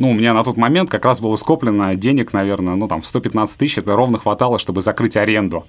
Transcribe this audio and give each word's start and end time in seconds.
Ну, 0.00 0.12
у 0.12 0.14
меня 0.14 0.32
на 0.32 0.42
тот 0.42 0.56
момент 0.56 0.88
как 0.88 1.04
раз 1.04 1.20
было 1.20 1.36
скоплено 1.36 1.92
денег, 1.92 2.32
наверное, 2.32 2.74
ну, 2.74 2.88
там, 2.88 3.02
115 3.02 3.58
тысяч, 3.58 3.76
это 3.76 3.94
ровно 3.94 4.16
хватало, 4.16 4.58
чтобы 4.58 4.80
закрыть 4.80 5.18
аренду. 5.18 5.66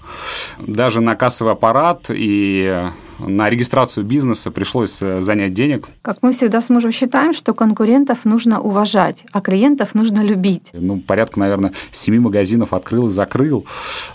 Даже 0.57 1.01
на 1.01 1.17
кассовый 1.17 1.51
аппарат 1.51 2.05
и 2.07 2.89
на 3.28 3.49
регистрацию 3.49 4.05
бизнеса 4.05 4.52
пришлось 4.52 5.02
э, 5.02 5.21
занять 5.21 5.54
денег. 5.54 5.88
Как 6.02 6.18
мы 6.21 6.33
всегда 6.33 6.62
с 6.62 6.70
мужем 6.70 6.92
считаем, 6.92 7.33
что 7.33 7.54
конкурентов 7.54 8.26
нужно 8.26 8.60
уважать, 8.60 9.26
а 9.31 9.42
клиентов 9.42 9.94
нужно 9.94 10.21
любить. 10.21 10.70
Ну, 10.74 10.99
порядка, 10.99 11.39
наверное, 11.39 11.74
семи 11.92 12.20
магазинов 12.20 12.74
открыл 12.74 13.07
и 13.07 13.12
закрыл, 13.12 13.65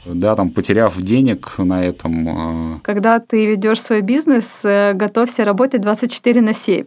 да, 0.05 0.35
там, 0.35 0.51
потеряв 0.51 0.97
денег 0.97 1.59
на 1.59 1.85
этом. 1.85 2.77
Э. 2.77 2.81
Когда 2.83 3.19
ты 3.19 3.47
ведешь 3.47 3.81
свой 3.81 4.01
бизнес, 4.01 4.47
э, 4.65 4.93
готовься 4.95 5.45
работать 5.45 5.81
24 5.81 6.41
на 6.41 6.55
7. 6.55 6.85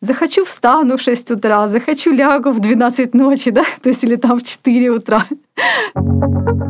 Захочу 0.00 0.44
встану 0.44 0.96
в 0.96 1.02
6 1.02 1.32
утра, 1.32 1.68
захочу 1.68 2.10
лягу 2.12 2.52
в 2.52 2.60
12 2.60 3.14
ночи, 3.14 3.50
да, 3.50 3.64
то 3.82 3.88
есть 3.88 4.04
или 4.04 4.16
там 4.16 4.38
в 4.38 4.42
4 4.42 4.90
утра. 4.90 5.24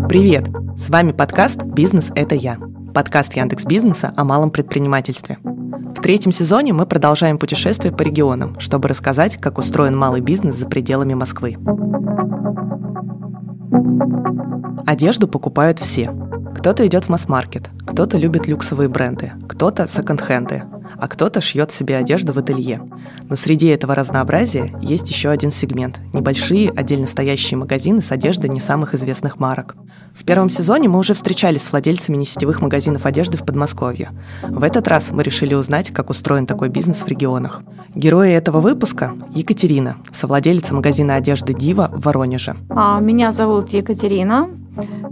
Привет! 0.08 0.48
С 0.76 0.90
вами 0.90 1.12
подкаст 1.12 1.62
«Бизнес– 1.62 2.10
это 2.14 2.34
я» 2.34 2.58
подкаст 2.92 3.34
Яндекс 3.34 3.64
Бизнеса 3.64 4.12
о 4.16 4.24
малом 4.24 4.50
предпринимательстве. 4.50 5.38
В 5.42 6.02
третьем 6.02 6.32
сезоне 6.32 6.72
мы 6.72 6.86
продолжаем 6.86 7.38
путешествие 7.38 7.92
по 7.92 8.02
регионам, 8.02 8.58
чтобы 8.58 8.88
рассказать, 8.88 9.36
как 9.36 9.58
устроен 9.58 9.96
малый 9.96 10.20
бизнес 10.20 10.56
за 10.56 10.66
пределами 10.66 11.14
Москвы. 11.14 11.56
Одежду 14.86 15.28
покупают 15.28 15.78
все. 15.78 16.12
Кто-то 16.56 16.86
идет 16.86 17.04
в 17.04 17.08
масс-маркет, 17.10 17.70
кто-то 17.86 18.18
любит 18.18 18.46
люксовые 18.46 18.88
бренды, 18.88 19.32
кто-то 19.48 19.86
секонд-хенды, 19.86 20.64
а 21.00 21.08
кто-то 21.08 21.40
шьет 21.40 21.72
себе 21.72 21.96
одежду 21.96 22.32
в 22.32 22.38
ателье. 22.38 22.82
Но 23.28 23.36
среди 23.36 23.68
этого 23.68 23.94
разнообразия 23.94 24.72
есть 24.82 25.08
еще 25.10 25.30
один 25.30 25.50
сегмент– 25.50 25.98
небольшие, 26.12 26.70
отдельно 26.70 27.06
стоящие 27.06 27.56
магазины 27.58 28.02
с 28.02 28.12
одеждой 28.12 28.50
не 28.50 28.60
самых 28.60 28.94
известных 28.94 29.38
марок. 29.38 29.76
В 30.14 30.24
первом 30.24 30.50
сезоне 30.50 30.88
мы 30.88 30.98
уже 30.98 31.14
встречались 31.14 31.62
с 31.62 31.72
владельцами 31.72 32.16
несетевых 32.16 32.60
магазинов 32.60 33.06
одежды 33.06 33.38
в 33.38 33.46
Подмосковье. 33.46 34.10
В 34.42 34.62
этот 34.62 34.86
раз 34.88 35.10
мы 35.10 35.22
решили 35.22 35.54
узнать, 35.54 35.90
как 35.90 36.10
устроен 36.10 36.46
такой 36.46 36.68
бизнес 36.68 36.98
в 36.98 37.08
регионах. 37.08 37.62
Герои 37.94 38.32
этого 38.32 38.60
выпуска– 38.60 39.14
Екатерина, 39.34 39.96
совладелица 40.12 40.74
магазина 40.74 41.14
одежды 41.14 41.54
«Дива» 41.54 41.90
в 41.92 42.04
Воронеже. 42.04 42.56
А, 42.68 43.00
меня 43.00 43.32
зовут 43.32 43.70
Екатерина. 43.70 44.50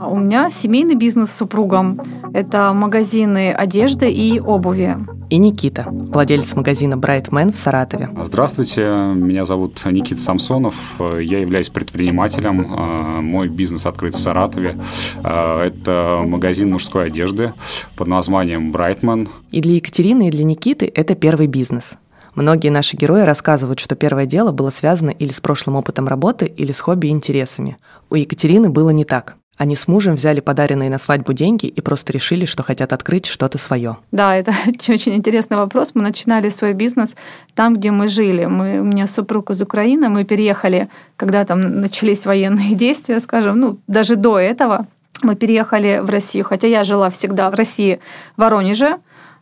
У 0.00 0.16
меня 0.16 0.50
семейный 0.50 0.94
бизнес 0.94 1.31
с 1.31 1.36
супругом. 1.36 2.00
Это 2.33 2.72
магазины 2.75 3.53
одежды 3.53 4.11
и 4.11 4.39
обуви 4.41 4.97
и 5.31 5.36
Никита, 5.39 5.78
владелец 5.87 6.55
магазина 6.55 6.95
Brightman 6.95 7.53
в 7.53 7.57
Саратове. 7.57 8.11
Здравствуйте, 8.23 8.83
меня 8.83 9.45
зовут 9.45 9.84
Никита 9.84 10.21
Самсонов, 10.21 11.01
я 11.01 11.39
являюсь 11.39 11.69
предпринимателем, 11.69 13.25
мой 13.25 13.48
бизнес 13.48 13.87
открыт 13.87 14.15
в 14.15 14.21
Саратове. 14.21 14.79
Это 15.21 16.23
магазин 16.25 16.71
мужской 16.71 17.06
одежды 17.06 17.53
под 17.97 18.09
названием 18.09 18.73
Brightman. 18.73 19.29
И 19.51 19.61
для 19.61 19.75
Екатерины, 19.75 20.29
и 20.29 20.31
для 20.31 20.45
Никиты 20.45 20.91
это 20.95 21.15
первый 21.15 21.47
бизнес. 21.47 21.97
Многие 22.34 22.69
наши 22.69 22.97
герои 22.97 23.23
рассказывают, 23.23 23.81
что 23.81 23.97
первое 23.97 24.27
дело 24.27 24.53
было 24.53 24.71
связано 24.71 25.11
или 25.11 25.33
с 25.33 25.41
прошлым 25.41 25.75
опытом 25.75 26.06
работы, 26.06 26.47
или 26.47 26.71
с 26.71 26.79
хобби 26.79 27.09
и 27.09 27.11
интересами. 27.11 27.79
У 28.11 28.15
Екатерины 28.15 28.71
было 28.71 28.91
не 28.91 29.05
так. 29.05 29.38
Они 29.59 29.75
с 29.75 29.89
мужем 29.89 30.14
взяли 30.14 30.39
подаренные 30.39 30.89
на 30.89 30.98
свадьбу 30.98 31.33
деньги 31.33 31.67
и 31.67 31.81
просто 31.81 32.12
решили, 32.12 32.47
что 32.47 32.62
хотят 32.62 32.92
открыть 32.92 33.27
что-то 33.27 33.59
свое. 33.59 33.97
Да, 34.12 34.37
это 34.37 34.53
очень 34.89 35.17
интересный 35.17 35.56
вопрос. 35.56 35.91
Мы 35.95 36.03
начинали 36.03 36.48
свой 36.48 36.75
бизнес 36.75 37.17
там, 37.55 37.75
где 37.75 37.91
мы 37.91 38.06
жили. 38.06 38.45
Мы, 38.47 38.78
у 38.78 38.84
меня 38.84 39.09
супруг 39.09 39.50
из 39.50 39.61
Украины, 39.61 40.09
мы 40.09 40.23
переехали, 40.23 40.89
когда 41.17 41.45
там 41.45 41.81
начались 41.81 42.25
военные 42.25 42.75
действия, 42.75 43.19
скажем, 43.19 43.59
ну, 43.59 43.78
даже 43.89 44.15
до 44.15 44.39
этого. 44.39 44.87
Мы 45.23 45.34
переехали 45.34 45.98
в 46.00 46.09
Россию, 46.09 46.45
хотя 46.45 46.69
я 46.69 46.84
жила 46.84 47.11
всегда 47.11 47.50
в 47.50 47.55
России, 47.55 47.98
в 48.37 48.41
Воронеже. 48.41 48.99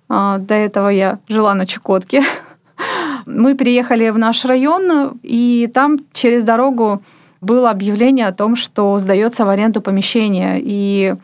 А, 0.09 0.39
до 0.39 0.55
этого 0.55 0.89
я 0.89 1.19
жила 1.29 1.55
на 1.55 1.67
Чукотке. 1.67 2.23
Мы 3.27 3.55
переехали 3.55 4.09
в 4.09 4.19
наш 4.19 4.47
район, 4.47 5.19
и 5.23 5.71
там 5.75 5.99
через 6.15 6.45
дорогу 6.45 7.03
было 7.41 7.71
объявление 7.71 8.27
о 8.27 8.33
том, 8.33 8.57
что 8.57 8.99
сдается 8.99 9.45
в 9.45 9.49
аренду 9.49 9.81
помещение, 9.81 10.59
и 10.61 11.15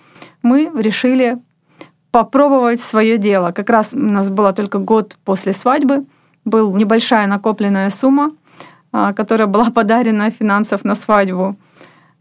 мы 0.43 0.71
решили 0.75 1.39
попробовать 2.11 2.81
свое 2.81 3.19
дело. 3.19 3.53
Как 3.53 3.71
раз 3.71 3.95
у 3.95 3.99
нас 3.99 4.29
было 4.29 4.53
только 4.53 4.79
год 4.79 5.17
после 5.25 5.53
свадьбы, 5.53 6.03
был 6.45 6.75
небольшая 6.77 7.27
накопленная 7.27 7.91
сумма, 7.91 8.33
а, 8.93 9.13
которая 9.15 9.47
была 9.47 9.71
подарена 9.71 10.31
финансов 10.31 10.85
на 10.85 10.95
свадьбу. 10.95 11.57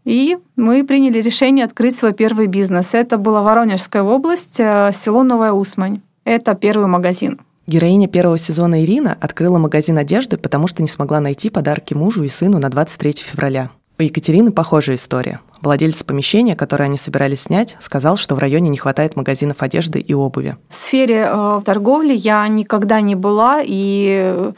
И 0.04 0.36
мы 0.56 0.84
приняли 0.84 1.20
решение 1.20 1.64
открыть 1.64 1.96
свой 1.96 2.12
первый 2.12 2.46
бизнес. 2.46 2.94
Это 2.94 3.18
была 3.18 3.42
Воронежская 3.42 4.02
область, 4.02 4.58
э, 4.58 4.90
село 4.92 5.22
Новая 5.22 5.52
Усмань. 5.52 6.00
Это 6.24 6.54
первый 6.54 6.88
магазин. 6.88 7.38
Героиня 7.68 8.08
первого 8.08 8.38
сезона 8.38 8.82
Ирина 8.82 9.16
открыла 9.20 9.58
магазин 9.58 9.96
одежды, 9.98 10.36
потому 10.36 10.66
что 10.66 10.82
не 10.82 10.88
смогла 10.88 11.20
найти 11.20 11.50
подарки 11.50 11.94
мужу 11.94 12.24
и 12.24 12.28
сыну 12.28 12.58
на 12.58 12.68
23 12.68 13.12
февраля. 13.22 13.70
У 14.02 14.04
Екатерины 14.04 14.50
похожая 14.50 14.96
история. 14.96 15.38
Владелец 15.60 16.02
помещения, 16.02 16.56
которое 16.56 16.86
они 16.86 16.96
собирались 16.96 17.42
снять, 17.42 17.76
сказал, 17.78 18.16
что 18.16 18.34
в 18.34 18.40
районе 18.40 18.68
не 18.68 18.76
хватает 18.76 19.14
магазинов 19.14 19.62
одежды 19.62 20.00
и 20.00 20.12
обуви. 20.12 20.56
В 20.70 20.74
сфере 20.74 21.28
э, 21.30 21.60
торговли 21.64 22.12
я 22.12 22.48
никогда 22.48 23.00
не 23.00 23.14
была, 23.14 23.62
и 23.64 24.50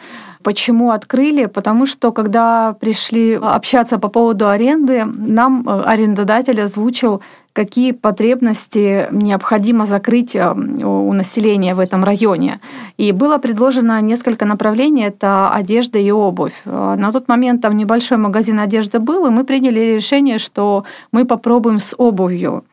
Почему 0.45 0.91
открыли? 0.91 1.47
Потому 1.47 1.87
что 1.87 2.13
когда 2.13 2.75
пришли 2.79 3.35
общаться 3.35 3.99
по 3.99 4.09
поводу 4.09 4.47
аренды, 4.47 5.05
нам 5.07 5.67
э, 5.67 5.83
арендодатель 5.87 6.61
озвучил 6.61 7.23
какие 7.55 7.93
потребности 7.93 9.07
необходимо 9.11 9.87
закрыть 9.87 10.37
э, 10.37 10.53
у 10.53 11.13
населения 11.13 11.75
в 11.75 11.81
этом 11.81 12.05
районе. 12.05 12.61
И 12.99 13.13
было 13.13 13.39
предложено 13.39 14.03
несколько 14.03 14.45
направлений, 14.45 15.05
это 15.05 15.49
одежда 15.49 15.99
и 15.99 16.11
обувь. 16.11 16.61
Э, 16.67 16.97
на 16.99 17.11
тот 17.11 17.29
момент 17.29 17.63
там 17.63 17.77
небольшой 17.77 18.19
магазин 18.19 18.61
одежды 18.61 18.99
был, 18.99 19.27
и 19.27 19.31
мы 19.31 19.45
приняли 19.45 19.95
решение, 19.95 20.39
что 20.39 20.85
мы 21.13 21.25
попробуем 21.25 21.79
с 21.79 21.95
обувью. 21.97 22.65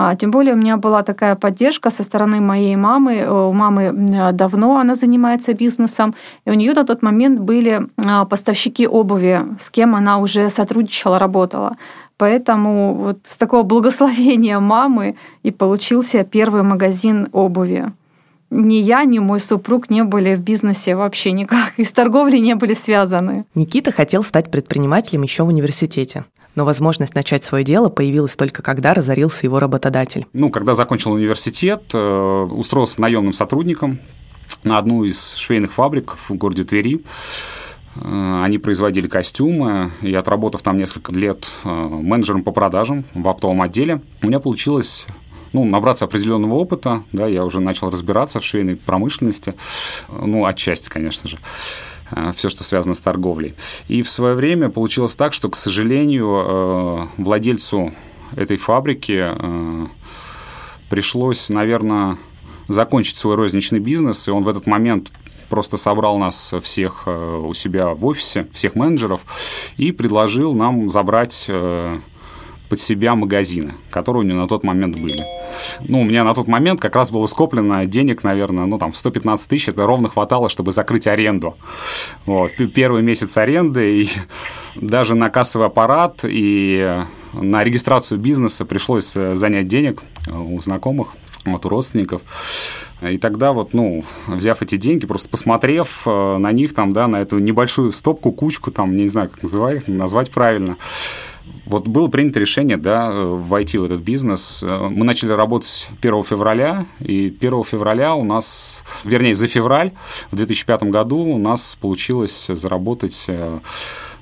А, 0.00 0.14
тем 0.14 0.30
более 0.30 0.54
у 0.54 0.56
меня 0.56 0.76
была 0.76 1.02
такая 1.02 1.34
поддержка 1.34 1.90
со 1.90 2.04
стороны 2.04 2.40
моей 2.40 2.76
мамы. 2.76 3.16
Э, 3.16 3.48
у 3.48 3.52
мамы 3.52 3.92
давно 4.32 4.76
она 4.76 4.94
занимается 4.94 5.54
бизнесом, 5.54 6.14
и 6.44 6.50
у 6.50 6.54
нее 6.54 6.72
на 6.72 6.84
тот 6.84 7.02
момент 7.02 7.40
были 7.40 7.80
а, 7.96 8.24
поставщики 8.24 8.86
обуви, 8.86 9.40
с 9.58 9.70
кем 9.70 9.96
она 9.96 10.18
уже 10.18 10.50
сотрудничала, 10.50 11.18
работала. 11.18 11.76
Поэтому 12.16 12.94
вот 12.94 13.18
с 13.24 13.36
такого 13.36 13.64
благословения 13.64 14.60
мамы 14.60 15.16
и 15.42 15.50
получился 15.50 16.22
первый 16.22 16.62
магазин 16.62 17.26
обуви. 17.32 17.90
Ни 18.50 18.76
я, 18.76 19.04
ни 19.04 19.18
мой 19.18 19.40
супруг 19.40 19.90
не 19.90 20.04
были 20.04 20.36
в 20.36 20.40
бизнесе 20.40 20.94
вообще 20.94 21.32
никак, 21.32 21.72
и 21.76 21.82
с 21.82 21.90
торговлей 21.90 22.38
не 22.38 22.54
были 22.54 22.74
связаны. 22.74 23.46
Никита 23.56 23.90
хотел 23.90 24.22
стать 24.22 24.48
предпринимателем 24.48 25.24
еще 25.24 25.42
в 25.42 25.48
университете. 25.48 26.24
Но 26.58 26.64
возможность 26.64 27.14
начать 27.14 27.44
свое 27.44 27.64
дело 27.64 27.88
появилась 27.88 28.34
только 28.34 28.62
когда 28.62 28.92
разорился 28.92 29.46
его 29.46 29.60
работодатель. 29.60 30.26
Ну, 30.32 30.50
когда 30.50 30.74
закончил 30.74 31.12
университет, 31.12 31.84
э, 31.94 32.48
устроился 32.50 33.00
наемным 33.00 33.32
сотрудником 33.32 34.00
на 34.64 34.78
одну 34.78 35.04
из 35.04 35.36
швейных 35.36 35.72
фабрик 35.72 36.16
в 36.16 36.32
городе 36.32 36.64
Твери. 36.64 37.04
Э, 37.94 38.42
они 38.42 38.58
производили 38.58 39.06
костюмы, 39.06 39.92
и 40.02 40.12
отработав 40.12 40.62
там 40.62 40.78
несколько 40.78 41.12
лет 41.12 41.46
э, 41.62 41.68
менеджером 41.68 42.42
по 42.42 42.50
продажам 42.50 43.04
в 43.14 43.28
оптовом 43.28 43.62
отделе, 43.62 44.02
у 44.20 44.26
меня 44.26 44.40
получилось 44.40 45.06
ну, 45.52 45.64
набраться 45.64 46.06
определенного 46.06 46.54
опыта, 46.54 47.04
да, 47.12 47.28
я 47.28 47.44
уже 47.44 47.60
начал 47.60 47.88
разбираться 47.88 48.40
в 48.40 48.44
швейной 48.44 48.74
промышленности, 48.74 49.54
ну, 50.08 50.44
отчасти, 50.44 50.88
конечно 50.88 51.30
же 51.30 51.38
все, 52.34 52.48
что 52.48 52.64
связано 52.64 52.94
с 52.94 53.00
торговлей. 53.00 53.54
И 53.88 54.02
в 54.02 54.10
свое 54.10 54.34
время 54.34 54.68
получилось 54.68 55.14
так, 55.14 55.32
что, 55.32 55.48
к 55.48 55.56
сожалению, 55.56 56.26
э, 56.26 57.06
владельцу 57.22 57.92
этой 58.36 58.56
фабрики 58.56 59.26
пришлось, 60.88 61.48
наверное, 61.48 62.18
закончить 62.68 63.16
свой 63.16 63.34
розничный 63.34 63.78
бизнес, 63.78 64.28
и 64.28 64.30
он 64.30 64.42
в 64.42 64.48
этот 64.48 64.66
момент 64.66 65.10
просто 65.48 65.76
собрал 65.76 66.18
нас 66.18 66.54
всех 66.62 67.04
э, 67.06 67.42
у 67.42 67.54
себя 67.54 67.94
в 67.94 68.04
офисе, 68.06 68.46
всех 68.52 68.74
менеджеров, 68.74 69.22
и 69.76 69.92
предложил 69.92 70.52
нам 70.54 70.88
забрать 70.88 71.46
э, 71.48 71.98
под 72.68 72.80
себя 72.80 73.14
магазины, 73.14 73.74
которые 73.90 74.24
у 74.24 74.26
него 74.26 74.40
на 74.40 74.48
тот 74.48 74.64
момент 74.64 74.98
были. 75.00 75.24
Ну, 75.80 76.00
у 76.00 76.04
меня 76.04 76.24
на 76.24 76.34
тот 76.34 76.48
момент 76.48 76.80
как 76.80 76.96
раз 76.96 77.10
было 77.10 77.26
скоплено 77.26 77.84
денег, 77.84 78.24
наверное, 78.24 78.66
ну, 78.66 78.78
там, 78.78 78.92
115 78.92 79.48
тысяч, 79.48 79.68
это 79.68 79.86
ровно 79.86 80.08
хватало, 80.08 80.48
чтобы 80.48 80.72
закрыть 80.72 81.06
аренду. 81.06 81.56
Вот, 82.26 82.52
первый 82.74 83.02
месяц 83.02 83.36
аренды, 83.36 84.02
и 84.02 84.08
даже 84.76 85.14
на 85.14 85.30
кассовый 85.30 85.66
аппарат, 85.66 86.20
и 86.24 87.04
на 87.32 87.64
регистрацию 87.64 88.18
бизнеса 88.18 88.64
пришлось 88.64 89.12
занять 89.12 89.68
денег 89.68 90.02
у 90.30 90.60
знакомых 90.60 91.14
вот, 91.44 91.64
у 91.66 91.68
родственников. 91.68 92.22
И 93.00 93.16
тогда 93.16 93.52
вот, 93.52 93.74
ну, 93.74 94.04
взяв 94.26 94.60
эти 94.60 94.76
деньги, 94.76 95.06
просто 95.06 95.28
посмотрев 95.28 96.02
э, 96.06 96.36
на 96.38 96.50
них, 96.50 96.74
там, 96.74 96.92
да, 96.92 97.06
на 97.06 97.20
эту 97.20 97.38
небольшую 97.38 97.92
стопку, 97.92 98.32
кучку, 98.32 98.72
там, 98.72 98.96
не 98.96 99.06
знаю, 99.06 99.30
как 99.30 99.42
называть, 99.44 99.86
назвать 99.86 100.32
правильно, 100.32 100.76
вот 101.66 101.86
было 101.86 102.08
принято 102.08 102.40
решение, 102.40 102.76
да, 102.76 103.10
войти 103.12 103.78
в 103.78 103.84
этот 103.84 104.00
бизнес. 104.00 104.62
Мы 104.62 105.04
начали 105.04 105.32
работать 105.32 105.88
1 106.00 106.22
февраля, 106.22 106.86
и 107.00 107.34
1 107.40 107.64
февраля 107.64 108.14
у 108.14 108.24
нас, 108.24 108.84
вернее, 109.04 109.34
за 109.34 109.46
февраль 109.46 109.92
в 110.30 110.36
2005 110.36 110.84
году 110.84 111.18
у 111.18 111.38
нас 111.38 111.76
получилось 111.80 112.46
заработать 112.48 113.28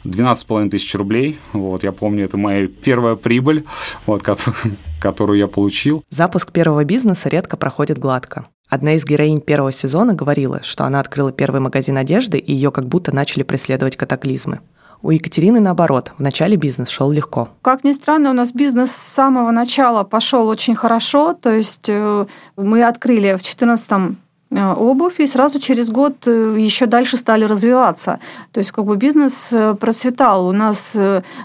12,5 0.06 0.70
тысяч 0.70 0.94
рублей. 0.94 1.38
Вот, 1.52 1.84
я 1.84 1.92
помню, 1.92 2.24
это 2.24 2.36
моя 2.36 2.66
первая 2.66 3.16
прибыль, 3.16 3.64
вот, 4.06 4.22
которую 5.00 5.38
я 5.38 5.46
получил. 5.46 6.04
Запуск 6.10 6.52
первого 6.52 6.84
бизнеса 6.84 7.28
редко 7.28 7.56
проходит 7.56 7.98
гладко. 7.98 8.46
Одна 8.68 8.94
из 8.94 9.04
героинь 9.04 9.40
первого 9.40 9.70
сезона 9.70 10.14
говорила, 10.14 10.60
что 10.64 10.84
она 10.84 10.98
открыла 10.98 11.30
первый 11.30 11.60
магазин 11.60 11.96
одежды, 11.96 12.38
и 12.38 12.52
ее 12.52 12.72
как 12.72 12.88
будто 12.88 13.14
начали 13.14 13.44
преследовать 13.44 13.96
катаклизмы. 13.96 14.60
У 15.06 15.12
Екатерины 15.12 15.60
наоборот, 15.60 16.10
в 16.18 16.20
начале 16.20 16.56
бизнес 16.56 16.88
шел 16.88 17.12
легко. 17.12 17.48
Как 17.62 17.84
ни 17.84 17.92
странно, 17.92 18.30
у 18.30 18.32
нас 18.32 18.50
бизнес 18.50 18.90
с 18.90 19.14
самого 19.14 19.52
начала 19.52 20.02
пошел 20.02 20.48
очень 20.48 20.74
хорошо. 20.74 21.32
То 21.32 21.54
есть 21.54 21.88
э, 21.88 22.26
мы 22.56 22.82
открыли 22.82 23.28
в 23.34 23.38
2014 23.38 24.16
Э, 24.48 24.74
обувь, 24.74 25.18
и 25.18 25.26
сразу 25.26 25.58
через 25.58 25.90
год 25.90 26.26
э, 26.26 26.54
еще 26.58 26.86
дальше 26.86 27.16
стали 27.16 27.44
развиваться. 27.44 28.20
То 28.52 28.60
есть 28.60 28.70
как 28.70 28.84
бы 28.84 28.96
бизнес 28.96 29.52
процветал. 29.80 30.46
У 30.48 30.52
нас 30.52 30.96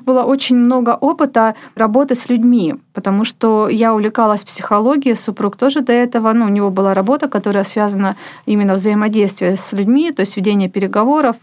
было 0.06 0.22
очень 0.24 0.56
много 0.56 0.98
опыта 1.02 1.56
работы 1.76 2.14
с 2.14 2.30
людьми, 2.30 2.76
потому 2.94 3.26
что 3.26 3.70
я 3.70 3.94
увлекалась 3.94 4.44
психологией, 4.44 5.16
супруг 5.16 5.56
тоже 5.56 5.82
до 5.82 5.94
этого, 5.94 6.32
ну, 6.34 6.46
у 6.46 6.50
него 6.50 6.70
была 6.70 6.94
работа, 6.94 7.28
которая 7.28 7.64
связана 7.64 8.16
именно 8.46 8.76
взаимодействие 8.76 9.56
с 9.56 9.74
людьми, 9.74 10.12
то 10.12 10.20
есть 10.22 10.38
ведение 10.38 10.70
переговоров, 10.70 11.38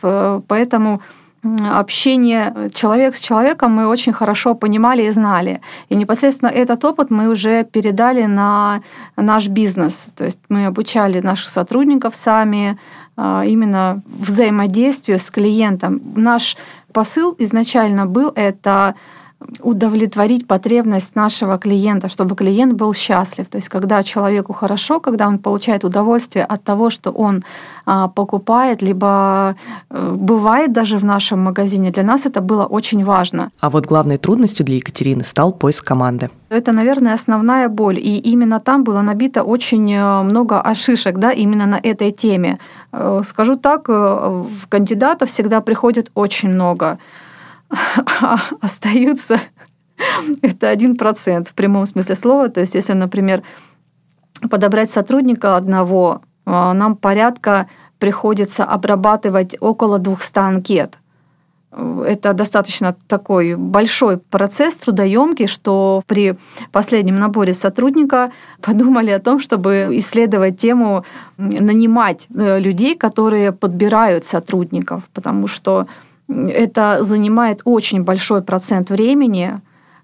поэтому 0.46 1.00
общение 1.42 2.70
человек 2.74 3.14
с 3.14 3.20
человеком 3.20 3.72
мы 3.72 3.86
очень 3.86 4.12
хорошо 4.12 4.54
понимали 4.54 5.02
и 5.02 5.10
знали. 5.10 5.60
И 5.88 5.94
непосредственно 5.94 6.50
этот 6.50 6.84
опыт 6.84 7.10
мы 7.10 7.28
уже 7.28 7.64
передали 7.64 8.24
на 8.26 8.80
наш 9.16 9.48
бизнес. 9.48 10.12
То 10.16 10.24
есть 10.24 10.38
мы 10.48 10.66
обучали 10.66 11.20
наших 11.20 11.48
сотрудников 11.48 12.16
сами 12.16 12.78
а, 13.16 13.44
именно 13.44 14.02
взаимодействию 14.06 15.18
с 15.18 15.30
клиентом. 15.30 16.00
Наш 16.16 16.56
посыл 16.92 17.34
изначально 17.38 18.06
был 18.06 18.32
это 18.34 18.94
удовлетворить 19.60 20.46
потребность 20.46 21.14
нашего 21.14 21.58
клиента, 21.58 22.08
чтобы 22.08 22.34
клиент 22.34 22.72
был 22.72 22.94
счастлив. 22.94 23.46
То 23.46 23.58
есть, 23.58 23.68
когда 23.68 24.02
человеку 24.02 24.52
хорошо, 24.52 25.00
когда 25.00 25.28
он 25.28 25.38
получает 25.38 25.84
удовольствие 25.84 26.44
от 26.44 26.64
того, 26.64 26.90
что 26.90 27.10
он 27.12 27.44
а, 27.86 28.08
покупает, 28.08 28.82
либо 28.82 29.54
э, 29.90 30.16
бывает 30.16 30.72
даже 30.72 30.98
в 30.98 31.04
нашем 31.04 31.40
магазине, 31.40 31.90
для 31.90 32.02
нас 32.02 32.26
это 32.26 32.40
было 32.40 32.64
очень 32.64 33.04
важно. 33.04 33.50
А 33.60 33.70
вот 33.70 33.86
главной 33.86 34.18
трудностью 34.18 34.66
для 34.66 34.76
Екатерины 34.76 35.24
стал 35.24 35.52
поиск 35.52 35.86
команды. 35.86 36.30
Это, 36.48 36.72
наверное, 36.72 37.14
основная 37.14 37.68
боль. 37.68 37.98
И 37.98 38.18
именно 38.18 38.58
там 38.58 38.82
было 38.82 39.02
набито 39.02 39.44
очень 39.44 39.92
э, 39.92 40.22
много 40.22 40.60
ошишек, 40.60 41.16
да, 41.16 41.30
именно 41.30 41.66
на 41.66 41.80
этой 41.80 42.10
теме. 42.10 42.58
Э, 42.92 43.22
скажу 43.24 43.56
так, 43.56 43.88
кандидатов 44.68 45.30
всегда 45.30 45.60
приходит 45.60 46.10
очень 46.14 46.48
много 46.48 46.98
остаются 48.60 49.40
это 50.42 50.68
один 50.68 50.96
процент 50.96 51.48
в 51.48 51.54
прямом 51.54 51.86
смысле 51.86 52.14
слова. 52.14 52.48
То 52.48 52.60
есть, 52.60 52.74
если, 52.74 52.92
например, 52.92 53.42
подобрать 54.50 54.90
сотрудника 54.90 55.56
одного, 55.56 56.22
а, 56.46 56.72
нам 56.74 56.96
порядка 56.96 57.68
приходится 57.98 58.64
обрабатывать 58.64 59.56
около 59.60 59.98
200 59.98 60.38
анкет. 60.38 60.98
Это 61.70 62.32
достаточно 62.32 62.96
такой 63.08 63.54
большой 63.54 64.16
процесс, 64.16 64.74
трудоемкий, 64.76 65.46
что 65.46 66.02
при 66.06 66.38
последнем 66.72 67.18
наборе 67.18 67.52
сотрудника 67.52 68.32
подумали 68.62 69.10
о 69.10 69.20
том, 69.20 69.38
чтобы 69.38 69.88
исследовать 69.92 70.58
тему 70.58 71.04
нанимать 71.36 72.26
э, 72.34 72.58
людей, 72.58 72.96
которые 72.96 73.52
подбирают 73.52 74.24
сотрудников, 74.24 75.02
потому 75.12 75.46
что 75.46 75.86
это 76.28 76.98
занимает 77.04 77.62
очень 77.64 78.02
большой 78.02 78.42
процент 78.42 78.90
времени 78.90 79.60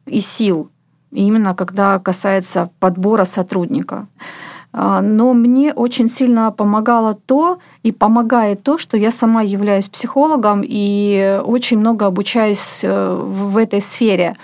и 0.06 0.20
сил, 0.20 0.70
именно 1.12 1.54
когда 1.54 1.98
касается 1.98 2.70
подбора 2.80 3.24
сотрудника. 3.24 4.06
А, 4.76 5.00
но 5.00 5.34
мне 5.34 5.72
очень 5.72 6.08
сильно 6.08 6.50
помогало 6.50 7.14
то 7.14 7.58
и 7.84 7.92
помогает 7.92 8.64
то, 8.64 8.76
что 8.76 8.96
я 8.96 9.12
сама 9.12 9.42
являюсь 9.42 9.88
психологом 9.88 10.62
и 10.64 11.40
очень 11.44 11.78
много 11.78 12.06
обучаюсь 12.06 12.80
э, 12.82 13.22
в 13.22 13.56
этой 13.56 13.80
сфере. 13.80 14.34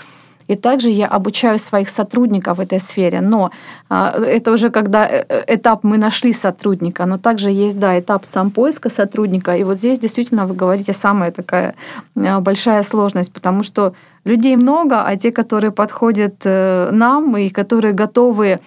И 0.50 0.56
также 0.56 0.91
я 0.91 1.06
обучаю 1.06 1.58
своих 1.58 1.88
сотрудников 1.88 2.58
в 2.58 2.61
этой 2.61 2.81
сфере. 2.81 3.20
Но 3.20 3.50
а, 3.88 4.14
это 4.19 4.52
уже 4.52 4.70
когда 4.70 5.06
э, 5.06 5.25
э, 5.29 5.55
этап 5.55 5.85
мы 5.85 5.97
нашли 5.99 6.32
сотрудника, 6.32 7.06
но 7.06 7.19
также 7.19 7.50
есть, 7.50 7.79
да, 7.79 7.97
этап 7.97 8.25
сам 8.25 8.50
поиска 8.50 8.91
сотрудника. 8.91 9.56
И 9.56 9.64
вот 9.64 9.79
здесь 9.79 10.00
действительно 10.00 10.47
вы 10.47 10.56
говорите 10.56 10.93
самая 10.93 11.31
такая 11.31 11.75
а, 12.17 12.41
большая 12.41 12.82
сложность, 12.82 13.32
потому 13.32 13.62
что 13.62 13.93
людей 14.25 14.56
много, 14.56 15.05
а 15.06 15.17
те, 15.17 15.31
которые 15.31 15.70
подходят 15.70 16.35
э, 16.44 16.91
нам 16.93 17.37
и 17.37 17.49
которые 17.49 17.94
готовы 17.94 18.58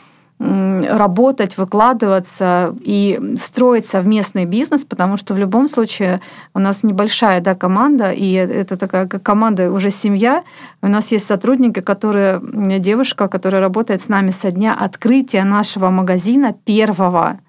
работать, 0.44 1.58
выкладываться 1.58 2.74
и 2.82 3.36
строить 3.42 3.86
совместный 3.86 4.46
бизнес, 4.46 4.84
потому 4.86 5.18
что 5.18 5.34
в 5.34 5.38
любом 5.38 5.68
случае 5.68 6.20
у 6.54 6.60
нас 6.60 6.84
небольшая 6.84 7.40
да, 7.42 7.56
команда, 7.56 8.12
и 8.12 8.34
это 8.34 8.76
такая 8.76 9.08
команда 9.08 9.72
уже 9.72 9.90
семья. 9.90 10.44
У 10.82 10.88
нас 10.88 11.12
есть 11.12 11.26
сотрудники, 11.26 11.80
которые, 11.80 12.42
девушка, 12.80 13.28
которая 13.28 13.62
работает 13.62 14.02
с 14.02 14.10
нами 14.10 14.32
со 14.32 14.52
дня 14.52 14.76
открытия 14.78 15.44
нашего 15.44 15.90
магазина 15.90 16.54
первого. 16.66 17.40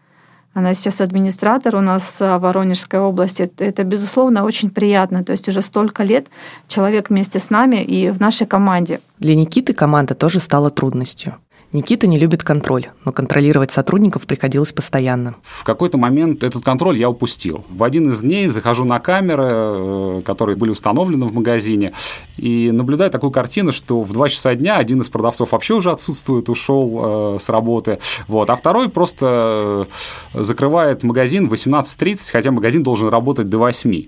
Она 0.52 0.72
сейчас 0.72 1.00
администратор 1.00 1.74
у 1.74 1.80
нас 1.80 2.20
в 2.20 2.38
Воронежской 2.38 3.00
области. 3.00 3.50
Это, 3.58 3.82
безусловно, 3.82 4.44
очень 4.44 4.70
приятно. 4.70 5.24
То 5.24 5.32
есть 5.32 5.48
уже 5.48 5.62
столько 5.62 6.04
лет 6.04 6.28
человек 6.68 7.10
вместе 7.10 7.40
с 7.40 7.50
нами 7.50 7.82
и 7.82 8.10
в 8.10 8.20
нашей 8.20 8.46
команде. 8.46 9.00
Для 9.18 9.34
Никиты 9.34 9.72
команда 9.72 10.14
тоже 10.14 10.38
стала 10.38 10.70
трудностью. 10.70 11.34
Никита 11.74 12.06
не 12.06 12.20
любит 12.20 12.44
контроль, 12.44 12.86
но 13.04 13.10
контролировать 13.10 13.72
сотрудников 13.72 14.22
приходилось 14.22 14.72
постоянно. 14.72 15.34
В 15.42 15.64
какой-то 15.64 15.98
момент 15.98 16.44
этот 16.44 16.64
контроль 16.64 16.96
я 16.96 17.10
упустил. 17.10 17.64
В 17.68 17.82
один 17.82 18.10
из 18.10 18.20
дней 18.20 18.46
захожу 18.46 18.84
на 18.84 19.00
камеры, 19.00 19.48
э, 19.50 20.22
которые 20.24 20.56
были 20.56 20.70
установлены 20.70 21.26
в 21.26 21.34
магазине, 21.34 21.92
и 22.36 22.70
наблюдаю 22.70 23.10
такую 23.10 23.32
картину, 23.32 23.72
что 23.72 24.02
в 24.02 24.12
2 24.12 24.28
часа 24.28 24.54
дня 24.54 24.76
один 24.76 25.00
из 25.00 25.08
продавцов 25.08 25.50
вообще 25.50 25.74
уже 25.74 25.90
отсутствует, 25.90 26.48
ушел 26.48 27.34
э, 27.34 27.38
с 27.40 27.48
работы, 27.48 27.98
вот, 28.28 28.50
а 28.50 28.54
второй 28.54 28.88
просто 28.88 29.88
э, 30.32 30.42
закрывает 30.42 31.02
магазин 31.02 31.48
в 31.48 31.54
18.30, 31.54 32.30
хотя 32.30 32.52
магазин 32.52 32.84
должен 32.84 33.08
работать 33.08 33.48
до 33.48 33.58
8. 33.58 34.04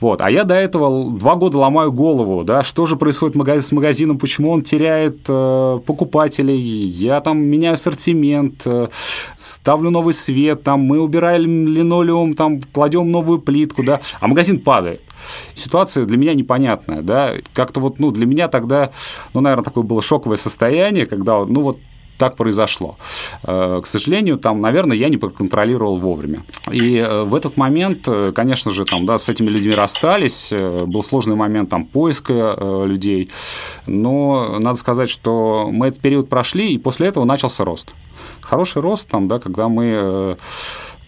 Вот, 0.00 0.22
а 0.22 0.30
я 0.30 0.44
до 0.44 0.54
этого 0.54 1.12
два 1.12 1.34
года 1.34 1.58
ломаю 1.58 1.92
голову, 1.92 2.42
да, 2.42 2.62
что 2.62 2.86
же 2.86 2.96
происходит 2.96 3.36
с 3.62 3.70
магазином, 3.70 4.18
почему 4.18 4.50
он 4.50 4.62
теряет 4.62 5.24
покупателей, 5.24 7.01
я 7.02 7.20
там 7.20 7.38
меняю 7.38 7.74
ассортимент, 7.74 8.62
э, 8.66 8.88
ставлю 9.36 9.90
новый 9.90 10.14
свет, 10.14 10.62
там 10.62 10.80
мы 10.80 11.00
убираем 11.00 11.66
линолеум, 11.66 12.34
там 12.34 12.60
кладем 12.60 13.10
новую 13.10 13.40
плитку, 13.40 13.82
да, 13.82 14.00
а 14.20 14.28
магазин 14.28 14.60
падает. 14.60 15.02
Ситуация 15.54 16.04
для 16.04 16.16
меня 16.16 16.34
непонятная, 16.34 17.02
да, 17.02 17.32
как-то 17.52 17.80
вот, 17.80 17.98
ну, 17.98 18.10
для 18.10 18.26
меня 18.26 18.48
тогда, 18.48 18.90
ну, 19.34 19.40
наверное, 19.40 19.64
такое 19.64 19.84
было 19.84 20.02
шоковое 20.02 20.36
состояние, 20.36 21.06
когда, 21.06 21.44
ну, 21.44 21.62
вот 21.62 21.78
так 22.22 22.36
произошло. 22.36 22.96
Э, 23.42 23.80
к 23.82 23.86
сожалению, 23.86 24.36
там, 24.36 24.60
наверное, 24.60 24.96
я 24.96 25.08
не 25.08 25.16
проконтролировал 25.16 25.96
вовремя. 25.96 26.44
И 26.70 26.98
э, 26.98 27.24
в 27.24 27.34
этот 27.34 27.56
момент, 27.56 28.06
э, 28.06 28.30
конечно 28.32 28.70
же, 28.70 28.84
там, 28.84 29.06
да, 29.06 29.18
с 29.18 29.28
этими 29.28 29.48
людьми 29.50 29.74
расстались, 29.74 30.52
был 30.86 31.02
сложный 31.02 31.34
момент 31.34 31.68
там, 31.70 31.84
поиска 31.84 32.56
людей, 32.86 33.28
но 33.86 34.58
надо 34.60 34.78
сказать, 34.78 35.08
что 35.08 35.68
мы 35.72 35.88
этот 35.88 36.00
период 36.00 36.28
прошли, 36.28 36.74
и 36.74 36.78
после 36.78 37.08
этого 37.08 37.24
начался 37.24 37.64
рост. 37.64 37.92
Хороший 38.40 38.82
рост, 38.82 39.08
там, 39.08 39.26
да, 39.26 39.40
когда 39.40 39.68
мы 39.68 40.36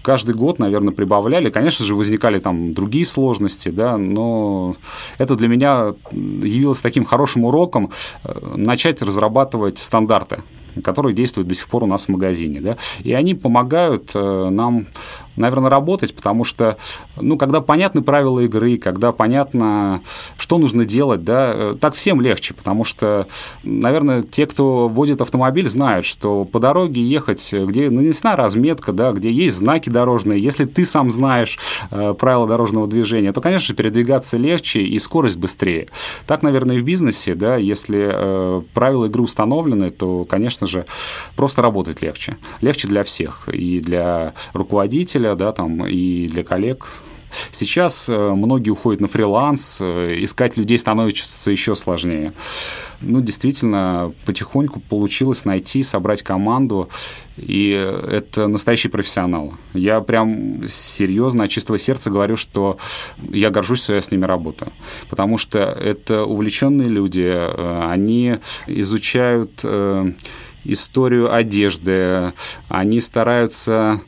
каждый 0.02 0.35
год, 0.35 0.59
наверное, 0.59 0.92
прибавляли. 0.92 1.50
Конечно 1.50 1.85
же, 1.85 1.94
возникали 1.94 2.40
там 2.40 2.73
другие 2.75 3.06
сложности, 3.06 3.68
да, 3.68 3.97
но 3.97 4.75
это 5.18 5.37
для 5.37 5.49
меня 5.49 5.94
явилось 6.12 6.80
таким 6.80 7.04
хорошим 7.04 7.44
уроком 7.44 7.90
начать 8.56 9.02
разрабатывать 9.02 9.78
стандарты 9.78 10.42
которые 10.83 11.14
действуют 11.14 11.49
до 11.49 11.54
сих 11.54 11.69
пор 11.69 11.85
у 11.85 11.87
нас 11.87 12.07
в 12.07 12.09
магазине. 12.09 12.61
Да? 12.61 12.76
И 13.02 13.12
они 13.12 13.35
помогают 13.35 14.11
э, 14.14 14.49
нам 14.50 14.87
наверное, 15.37 15.71
работать, 15.71 16.14
потому 16.14 16.45
что, 16.45 16.76
ну, 17.17 17.37
когда 17.37 17.61
понятны 17.61 18.03
правила 18.03 18.41
игры, 18.41 18.76
когда 18.79 19.12
понятно, 19.12 20.03
что 20.37 20.59
нужно 20.59 20.85
делать, 20.85 21.25
да, 21.25 21.53
э, 21.55 21.76
так 21.81 21.95
всем 21.95 22.21
легче, 22.21 22.55
потому 22.55 22.85
что, 22.85 23.26
наверное, 23.62 24.23
те, 24.23 24.47
кто 24.47 24.88
водит 24.88 25.21
автомобиль, 25.21 25.69
знают, 25.69 26.05
что 26.05 26.45
по 26.45 26.61
дороге 26.61 27.03
ехать, 27.03 27.53
где 27.53 27.91
нанесена 27.91 28.37
разметка, 28.37 28.93
да, 28.93 29.12
где 29.12 29.31
есть 29.31 29.57
знаки 29.57 29.91
дорожные, 29.91 30.41
если 30.41 30.64
ты 30.64 30.85
сам 30.85 31.11
знаешь 31.11 31.59
э, 31.91 32.14
правила 32.14 32.47
дорожного 32.47 32.87
движения, 32.87 33.33
то, 33.33 33.41
конечно, 33.41 33.75
передвигаться 33.75 34.37
легче 34.37 34.81
и 34.81 34.99
скорость 34.99 35.37
быстрее. 35.37 35.88
Так, 36.26 36.43
наверное, 36.43 36.76
и 36.76 36.79
в 36.79 36.85
бизнесе, 36.85 37.35
да, 37.35 37.57
если 37.57 38.11
э, 38.12 38.62
правила 38.75 39.07
игры 39.07 39.23
установлены, 39.23 39.91
то, 39.91 40.25
конечно 40.25 40.67
же, 40.67 40.85
просто 41.37 41.62
работать 41.62 42.03
легче. 42.03 42.37
Легче 42.61 42.88
для 42.88 43.03
всех, 43.03 43.49
и 43.49 43.81
для 43.81 44.35
руководителя, 44.53 45.24
да, 45.35 45.52
там, 45.52 45.87
и 45.87 46.28
для 46.28 46.45
коллег. 46.45 46.87
Сейчас 47.50 48.09
э, 48.09 48.33
многие 48.35 48.71
уходят 48.71 49.00
на 49.00 49.09
фриланс, 49.09 49.78
э, 49.81 50.16
искать 50.19 50.57
людей 50.57 50.78
становится 50.78 51.50
еще 51.50 51.75
сложнее. 51.75 52.33
Ну, 53.00 53.21
действительно, 53.21 54.12
потихоньку 54.25 54.81
получилось 54.81 55.45
найти, 55.45 55.83
собрать 55.83 56.23
команду, 56.23 56.88
и 57.37 57.71
это 57.71 58.47
настоящий 58.47 58.88
профессионал. 58.88 59.54
Я 59.75 60.00
прям 60.00 60.66
серьезно, 60.69 61.45
от 61.45 61.50
чистого 61.50 61.78
сердца 61.78 62.11
говорю, 62.11 62.37
что 62.37 62.78
я 63.31 63.50
горжусь, 63.50 63.83
что 63.83 63.95
я 63.95 64.00
с 64.00 64.11
ними 64.11 64.25
работаю, 64.25 64.73
потому 65.11 65.38
что 65.38 65.59
это 65.59 66.25
увлеченные 66.25 66.88
люди, 66.88 67.31
э, 67.31 67.88
они 67.90 68.37
изучают 68.66 69.64
историю 70.64 71.35
одежды, 71.35 72.33
они 72.69 73.00
стараются 73.00 74.00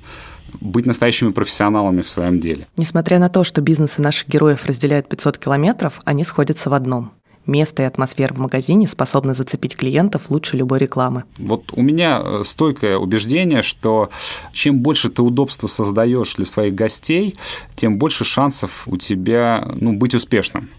быть 0.60 0.86
настоящими 0.86 1.30
профессионалами 1.30 2.02
в 2.02 2.08
своем 2.08 2.40
деле. 2.40 2.66
Несмотря 2.76 3.18
на 3.18 3.28
то, 3.28 3.44
что 3.44 3.60
бизнесы 3.60 4.02
наших 4.02 4.28
героев 4.28 4.66
разделяют 4.66 5.08
500 5.08 5.38
километров, 5.38 6.00
они 6.04 6.24
сходятся 6.24 6.70
в 6.70 6.74
одном– 6.74 7.12
место 7.46 7.82
и 7.82 7.86
атмосфера 7.86 8.34
в 8.34 8.38
магазине 8.38 8.86
способны 8.86 9.34
зацепить 9.34 9.76
клиентов 9.76 10.30
лучше 10.30 10.56
любой 10.56 10.78
рекламы. 10.78 11.24
Вот 11.38 11.72
у 11.72 11.82
меня 11.82 12.20
э, 12.22 12.42
стойкое 12.44 12.98
убеждение, 12.98 13.62
что 13.62 14.10
чем 14.52 14.80
больше 14.80 15.08
ты 15.08 15.22
удобства 15.22 15.66
создаешь 15.66 16.34
для 16.34 16.44
своих 16.44 16.74
гостей, 16.74 17.36
тем 17.74 17.98
больше 17.98 18.24
шансов 18.24 18.86
у 18.86 18.96
тебя 18.96 19.68
ну, 19.74 19.92
быть 19.92 20.14
успешным. 20.14 20.70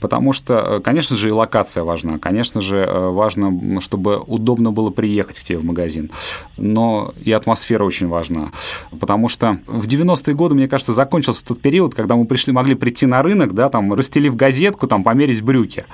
Потому 0.00 0.32
что, 0.32 0.54
э, 0.54 0.80
конечно 0.80 1.16
же, 1.16 1.28
и 1.28 1.32
локация 1.32 1.84
важна. 1.84 2.18
Конечно 2.18 2.60
же, 2.60 2.78
э, 2.78 3.10
важно, 3.10 3.80
чтобы 3.80 4.18
удобно 4.18 4.72
было 4.72 4.90
приехать 4.90 5.38
к 5.38 5.42
тебе 5.42 5.58
в 5.58 5.64
магазин. 5.64 6.10
Но 6.56 7.12
и 7.24 7.32
атмосфера 7.32 7.84
очень 7.84 8.08
важна. 8.08 8.50
Потому 8.98 9.28
что 9.28 9.58
в 9.66 9.86
90-е 9.86 10.34
годы, 10.34 10.54
мне 10.54 10.68
кажется, 10.68 10.92
закончился 10.92 11.44
тот 11.44 11.60
период, 11.60 11.94
когда 11.94 12.16
мы 12.16 12.26
пришли, 12.26 12.52
могли 12.52 12.74
прийти 12.74 13.06
на 13.06 13.22
рынок, 13.22 13.54
да, 13.54 13.68
там, 13.68 13.92
расстелив 13.92 14.36
газетку, 14.36 14.86
там, 14.86 15.02
померить 15.02 15.42
брюки. 15.42 15.84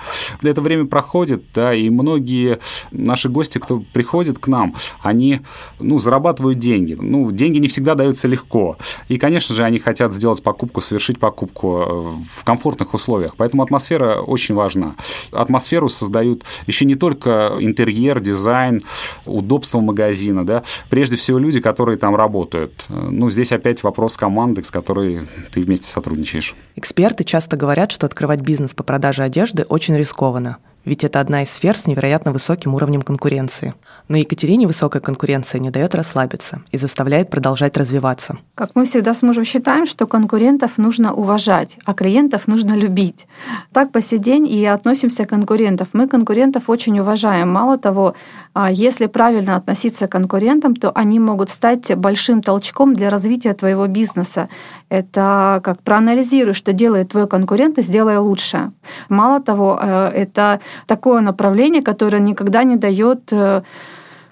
Это 0.43 0.61
время 0.61 0.87
проходит, 0.87 1.45
да, 1.55 1.75
и 1.75 1.91
многие 1.91 2.59
наши 2.91 3.29
гости, 3.29 3.59
кто 3.59 3.83
приходит 3.93 4.38
к 4.38 4.49
нам, 4.49 4.75
они, 5.00 5.41
ну, 5.79 5.99
зарабатывают 5.99 6.59
деньги. 6.59 6.97
Ну, 7.00 7.31
деньги 7.31 7.59
не 7.59 7.69
всегда 7.69 7.95
даются 7.95 8.29
легко. 8.29 8.76
И, 9.09 9.19
конечно 9.19 9.55
же, 9.55 9.64
они 9.64 9.79
хотят 9.79 10.12
сделать 10.12 10.43
покупку, 10.43 10.81
совершить 10.81 11.19
покупку 11.19 11.79
э, 11.79 11.85
в 12.38 12.45
комфортных 12.45 12.95
условиях. 12.95 13.35
Поэтому 13.37 13.62
атмосфера 13.62 14.21
очень 14.21 14.54
важна. 14.54 14.95
Атмосферу 15.31 15.88
создают 15.88 16.45
еще 16.66 16.85
не 16.85 16.95
только 16.95 17.57
интерьер, 17.61 18.21
дизайн, 18.21 18.81
удобство 19.25 19.81
магазина, 19.81 20.45
да, 20.45 20.62
прежде 20.90 21.16
всего 21.16 21.38
люди, 21.38 21.61
которые 21.61 21.99
там 21.99 22.16
работают. 22.16 22.85
Ну, 22.88 23.31
здесь 23.31 23.52
опять 23.52 23.83
вопрос 23.83 24.16
команды, 24.16 24.62
с 24.62 24.71
которой 24.71 25.21
ты 25.52 25.61
вместе 25.61 25.88
сотрудничаешь. 25.88 26.54
Эксперты 26.76 27.25
часто 27.25 27.57
говорят, 27.57 27.92
что 27.92 28.07
открывать 28.07 28.40
бизнес 28.40 28.75
по 28.75 28.83
продаже 28.83 29.23
одежды 29.23 29.64
очень 29.64 29.97
рискованно– 29.97 30.59
ведь 30.84 31.04
это 31.04 31.20
одна 31.20 31.42
из 31.42 31.50
сфер 31.50 31.76
с 31.76 31.86
невероятно 31.86 32.32
высоким 32.32 32.74
уровнем 32.74 33.02
конкуренции. 33.02 33.74
Но 34.08 34.16
Екатерине 34.16 34.66
высокая 34.66 35.00
конкуренция 35.00 35.60
не 35.60 35.70
дает 35.70 35.94
расслабиться 35.94 36.62
и 36.70 36.76
заставляет 36.76 37.30
продолжать 37.30 37.76
развиваться. 37.76 38.38
Как 38.54 38.70
мы 38.74 38.84
всегда 38.84 39.14
с 39.14 39.22
мужем 39.22 39.44
считаем, 39.44 39.86
что 39.86 40.06
конкурентов 40.06 40.78
нужно 40.78 41.12
уважать, 41.12 41.78
а 41.84 41.94
клиентов 41.94 42.48
нужно 42.48 42.74
любить. 42.74 43.26
Так 43.72 43.92
по 43.92 44.02
сей 44.02 44.18
день 44.18 44.46
и 44.46 44.64
относимся 44.66 45.24
к 45.24 45.28
конкурентам. 45.28 45.88
Мы 45.92 46.08
конкурентов 46.08 46.64
очень 46.68 46.98
уважаем. 46.98 47.50
Мало 47.50 47.78
того, 47.78 48.14
а, 48.54 48.70
если 48.70 49.06
правильно 49.06 49.56
относиться 49.56 50.06
к 50.06 50.12
конкурентам, 50.12 50.76
то 50.76 50.90
они 50.94 51.18
могут 51.18 51.48
стать 51.50 51.94
большим 51.96 52.42
толчком 52.42 52.94
для 52.94 53.08
развития 53.08 53.54
твоего 53.54 53.86
бизнеса. 53.86 54.48
Это 54.88 55.60
как 55.64 55.82
проанализируй, 55.82 56.54
что 56.54 56.72
делает 56.72 57.10
твой 57.10 57.26
конкурент, 57.26 57.78
и 57.78 57.82
сделай 57.82 58.18
лучше. 58.18 58.72
Мало 59.08 59.40
того, 59.40 59.78
э, 59.80 60.10
это 60.14 60.60
такое 60.87 61.21
направление, 61.21 61.83
которое 61.83 62.19
никогда 62.19 62.64
не 62.64 62.76
дает 62.76 63.33
э, 63.33 63.62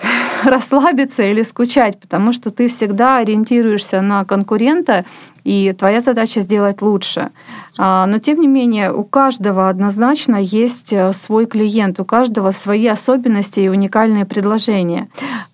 расслабиться 0.45 1.23
или 1.23 1.43
скучать, 1.43 1.99
потому 2.01 2.33
что 2.33 2.51
ты 2.51 2.69
всегда 2.69 3.19
ориентируешься 3.19 4.01
на 4.01 4.25
конкурента, 4.25 5.05
и 5.45 5.73
твоя 5.73 6.01
задача 6.01 6.41
сделать 6.41 6.83
лучше. 6.83 7.31
А, 7.79 8.07
но 8.07 8.19
тем 8.19 8.41
не 8.41 8.47
менее, 8.47 8.93
у 8.93 9.05
каждого 9.05 9.69
однозначно 9.71 10.37
есть 10.37 10.93
э, 10.93 11.13
свой 11.15 11.47
клиент, 11.47 11.99
у 11.99 12.05
каждого 12.05 12.51
свои 12.51 12.87
особенности 12.87 13.61
и 13.61 13.69
уникальные 13.69 14.27
предложения. 14.27 15.09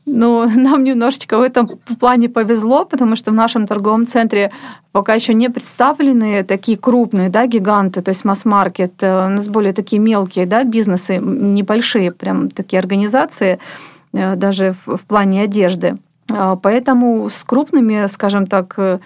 Но 0.04 0.46
нам 0.54 0.82
немножечко 0.82 1.38
в 1.38 1.42
этом 1.42 1.68
плане 2.00 2.28
повезло, 2.28 2.84
потому 2.84 3.14
что 3.16 3.30
в 3.30 3.34
нашем 3.34 3.66
торговом 3.66 4.06
центре 4.06 4.50
пока 4.90 5.14
еще 5.14 5.34
не 5.34 5.50
представлены 5.50 6.42
такие 6.42 6.76
крупные 6.76 7.28
да, 7.28 7.46
гиганты, 7.46 8.00
то 8.00 8.08
есть 8.08 8.24
масс-маркет, 8.24 8.94
э, 9.02 9.26
у 9.26 9.28
нас 9.28 9.46
более 9.48 9.72
такие 9.72 10.00
мелкие 10.02 10.46
да, 10.46 10.64
бизнесы, 10.64 11.18
небольшие 11.18 12.10
прям 12.10 12.50
такие 12.50 12.80
организации, 12.80 13.60
даже 14.36 14.72
в, 14.72 14.96
в 14.96 15.04
плане 15.04 15.42
одежды. 15.42 15.96
А, 16.28 16.56
поэтому 16.56 17.28
с 17.30 17.44
крупными, 17.44 18.06
скажем 18.08 18.46
так, 18.46 18.74
э, 18.78 18.98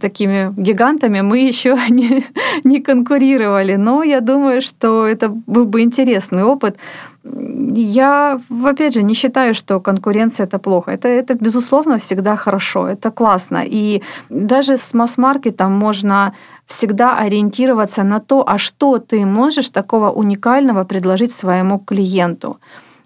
такими 0.00 0.52
гигантами 0.56 1.20
мы 1.20 1.38
еще 1.38 1.76
не, 1.90 2.24
не 2.64 2.80
конкурировали. 2.80 3.76
Но 3.76 4.02
я 4.02 4.20
думаю, 4.20 4.62
что 4.62 5.06
это 5.06 5.28
был 5.28 5.66
бы 5.66 5.82
интересный 5.82 6.44
опыт. 6.44 6.76
Я, 7.24 8.40
опять 8.64 8.94
же, 8.94 9.02
не 9.02 9.14
считаю, 9.14 9.54
что 9.54 9.80
конкуренция 9.80 10.46
это 10.46 10.58
плохо. 10.58 10.90
Это, 10.90 11.08
это 11.08 11.34
безусловно, 11.34 11.98
всегда 11.98 12.36
хорошо, 12.36 12.88
это 12.88 13.10
классно. 13.10 13.62
И 13.64 14.02
даже 14.30 14.76
с 14.76 14.94
масс-маркетом 14.94 15.72
можно 15.72 16.32
всегда 16.66 17.18
ориентироваться 17.18 18.02
на 18.02 18.18
то, 18.18 18.42
а 18.46 18.58
что 18.58 18.98
ты 18.98 19.26
можешь 19.26 19.68
такого 19.68 20.10
уникального 20.10 20.84
предложить 20.84 21.32
своему 21.32 21.78
клиенту. 21.78 22.56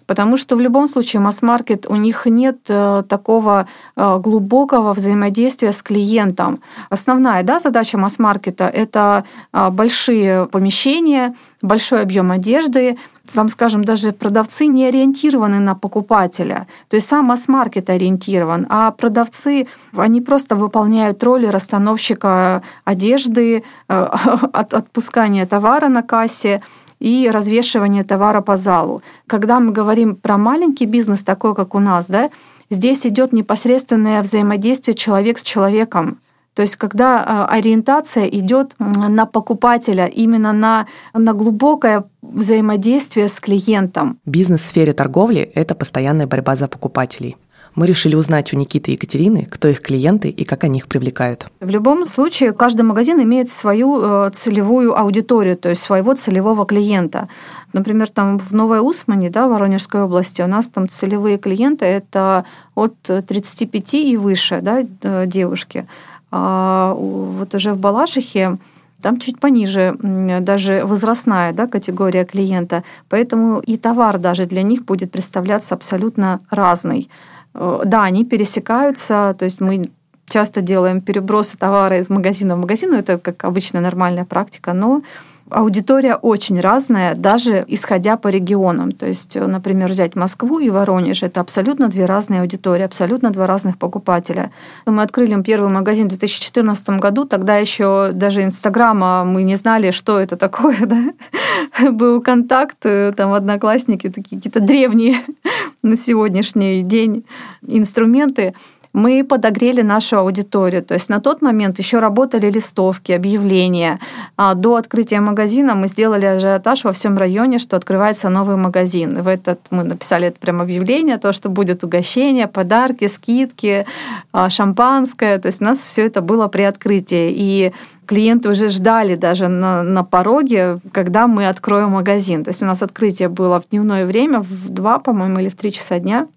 Потому 0.07 0.37
что 0.37 0.57
в 0.57 0.61
любом 0.61 0.89
случае 0.89 1.21
масс-маркет, 1.21 1.87
у 1.89 1.97
них 1.97 2.27
нет 2.27 2.59
э, 2.69 3.03
такого 3.09 3.67
э, 3.97 4.19
глубокого 4.23 4.93
взаимодействия 4.93 5.73
с 5.73 5.83
клиентом. 5.83 6.61
Основная 6.91 7.43
да, 7.43 7.59
задача 7.59 7.99
масс-маркета– 7.99 8.65
это 8.75 9.25
э, 9.53 9.71
большие 9.71 10.47
помещения, 10.47 11.35
большой 11.61 12.03
объем 12.03 12.31
одежды, 12.31 12.97
там, 13.35 13.49
скажем, 13.49 13.83
даже 13.85 14.13
продавцы 14.13 14.67
не 14.67 14.87
ориентированы 14.87 15.59
на 15.59 15.75
покупателя. 15.75 16.69
То 16.89 16.95
есть 16.95 17.09
сам 17.09 17.25
масс-маркет 17.25 17.91
ориентирован, 17.91 18.67
а 18.69 18.93
продавцы, 18.93 19.67
они 19.97 20.21
просто 20.21 20.55
выполняют 20.55 21.25
роль 21.25 21.47
расстановщика 21.49 22.63
одежды, 22.85 23.65
отпускания 23.89 25.45
товара 25.45 25.89
на 25.89 26.03
кассе, 26.03 26.63
и 27.01 27.29
развешивание 27.31 28.05
товара 28.05 28.41
по 28.41 28.57
залу. 28.57 29.03
Когда 29.27 29.61
мы 29.61 29.73
говорим 29.73 30.17
про 30.17 30.39
маленький 30.39 30.87
бизнес, 30.87 31.21
такой 31.23 31.55
как 31.55 31.75
у 31.75 31.79
нас, 31.79 32.07
да, 32.07 32.31
здесь 32.71 33.07
идет 33.07 33.33
непосредственное 33.33 34.23
взаимодействие 34.23 34.95
человек 34.95 35.39
с 35.39 35.43
человеком. 35.43 36.19
То 36.55 36.63
есть, 36.63 36.77
когда 36.77 37.23
а, 37.23 37.47
ориентация 37.49 38.27
идет 38.29 38.75
на 38.79 39.27
покупателя, 39.27 40.07
именно 40.07 40.55
на, 40.55 40.87
на 41.13 41.35
глубокое 41.35 42.05
взаимодействие 42.23 43.29
с 43.29 43.39
клиентом. 43.41 44.19
Бизнес 44.25 44.63
в 44.63 44.65
сфере 44.65 44.95
торговли– 44.95 45.41
это 45.55 45.75
постоянная 45.75 46.27
борьба 46.27 46.57
за 46.57 46.67
покупателей. 46.67 47.37
Мы 47.77 47.87
решили 47.87 48.17
узнать 48.17 48.55
у 48.55 48.57
Никиты 48.57 48.91
и 48.91 48.95
Екатерины, 48.95 49.47
кто 49.51 49.69
их 49.69 49.83
клиенты 49.83 50.31
и 50.31 50.45
как 50.45 50.65
они 50.65 50.79
их 50.79 50.89
привлекают. 50.89 51.47
В 51.61 51.69
любом 51.69 52.07
случае, 52.07 52.53
каждый 52.53 52.83
магазин 52.83 53.23
имеет 53.23 53.51
свою 53.51 54.01
э, 54.01 54.31
целевую 54.31 54.99
аудиторию, 54.99 55.59
то 55.59 55.69
есть 55.69 55.83
своего 55.83 56.15
целевого 56.15 56.65
клиента. 56.65 57.29
Например, 57.75 58.09
там 58.09 58.39
в 58.39 58.53
Новой 58.53 58.81
Усмане, 58.81 59.29
да, 59.29 59.47
Воронежской 59.47 60.03
области, 60.03 60.41
у 60.41 60.47
нас 60.47 60.69
там 60.69 60.89
целевые 60.89 61.37
клиенты– 61.37 61.85
это 61.87 62.47
от 62.75 62.95
35 63.03 63.95
и 63.95 64.17
выше 64.17 64.61
да, 64.63 64.83
э, 65.03 65.27
девушки. 65.27 65.87
А 66.31 66.95
вот 66.95 67.55
уже 67.55 67.75
в 67.75 67.79
Балашихе 67.79 68.57
там 69.03 69.21
чуть 69.21 69.39
пониже 69.39 69.95
даже 70.01 70.83
возрастная 70.85 71.53
да, 71.53 71.67
категория 71.67 72.25
клиента, 72.25 72.83
поэтому 73.11 73.61
и 73.61 73.77
товар 73.77 74.19
даже 74.19 74.47
для 74.47 74.63
них 74.63 74.85
будет 74.85 75.13
представляться 75.13 75.75
абсолютно 75.75 76.41
разный. 76.51 77.11
Э, 77.57 77.83
да, 77.85 78.05
они 78.05 78.25
пересекаются, 78.25 79.35
то 79.39 79.45
есть 79.45 79.61
мы 79.61 79.83
часто 80.29 80.61
делаем 80.61 81.01
перебросы 81.01 81.57
товара 81.57 81.99
из 81.99 82.11
магазина 82.11 82.57
в 82.57 82.61
магазин, 82.61 82.93
это 82.93 83.19
как 83.19 83.45
обычная 83.45 83.81
нормальная 83.81 84.25
практика, 84.25 84.73
но 84.73 85.03
аудитория 85.51 86.17
очень 86.17 86.61
разная, 86.61 87.15
даже 87.15 87.65
исходя 87.69 88.17
по 88.17 88.29
регионам. 88.29 88.93
То 88.93 89.07
есть, 89.07 89.35
например, 89.35 89.91
взять 89.91 90.17
Москву 90.17 90.59
и 90.59 90.71
Воронеж, 90.71 91.23
это 91.23 91.41
абсолютно 91.41 91.89
две 91.89 92.05
разные 92.05 92.41
аудитории, 92.41 92.83
абсолютно 92.83 93.31
два 93.31 93.47
разных 93.47 93.79
покупателя. 93.79 94.51
Мы 94.87 95.03
открыли 95.03 95.41
первый 95.43 95.71
магазин 95.71 96.07
в 96.07 96.11
2014 96.11 96.89
году, 97.01 97.25
тогда 97.25 97.57
еще 97.57 98.11
даже 98.13 98.43
Инстаграма 98.43 99.25
мы 99.25 99.43
не 99.43 99.55
знали, 99.55 99.91
что 99.91 100.19
это 100.19 100.37
такое. 100.37 100.77
Да? 100.87 101.91
Был 101.91 102.23
контакт, 102.23 102.79
там 103.17 103.33
одноклассники, 103.33 104.09
такие 104.09 104.37
какие-то 104.37 104.61
древние 104.61 105.17
на 105.83 105.97
сегодняшний 105.97 106.83
день 106.83 107.25
инструменты 107.67 108.55
мы 108.97 109.23
подогрели 109.25 109.83
нашу 109.83 110.17
аудиторию. 110.17 110.83
То 110.83 110.95
есть 110.95 111.11
на 111.11 111.21
тот 111.21 111.43
момент 111.43 111.79
еще 111.79 111.99
работали 111.99 112.51
листовки, 112.51 113.13
объявления. 113.13 114.01
А 114.39 114.55
до 114.55 114.77
открытия 114.77 115.21
магазина 115.21 115.75
мы 115.75 115.89
сделали 115.89 116.25
ажиотаж 116.25 116.85
во 116.85 116.93
всем 116.93 117.19
районе, 117.19 117.59
что 117.59 117.77
открывается 117.77 118.31
новый 118.31 118.57
магазин. 118.57 119.23
В 119.23 119.29
этот 119.29 119.61
мы 119.71 119.85
написали 119.85 120.29
это 120.29 120.41
прям 120.41 120.63
объявление, 120.63 121.19
то, 121.19 121.35
что 121.35 121.51
будет 121.51 121.85
угощение, 121.85 122.47
подарки, 122.47 123.07
скидки, 123.07 123.85
а, 124.33 124.49
шампанское. 124.49 125.39
То 125.41 125.49
есть 125.49 125.61
у 125.61 125.65
нас 125.65 125.79
все 125.79 126.07
это 126.07 126.23
было 126.23 126.49
при 126.49 126.63
открытии. 126.63 127.31
И 127.37 127.73
клиенты 128.07 128.49
уже 128.49 128.71
ждали 128.71 129.15
даже 129.15 129.49
на, 129.49 129.83
на 129.83 130.05
пороге, 130.05 130.79
когда 130.93 131.27
мы 131.27 131.49
откроем 131.49 131.91
магазин. 131.91 132.45
То 132.45 132.49
есть 132.49 132.63
у 132.63 132.67
нас 132.67 132.81
открытие 132.81 133.29
было 133.29 133.61
в 133.61 133.69
дневное 133.69 134.07
время, 134.07 134.41
в 134.41 134.71
2, 134.71 134.99
по-моему, 135.01 135.41
или 135.41 135.51
в 135.51 135.57
3 135.57 135.73
часа 135.73 135.99
дня. 135.99 136.29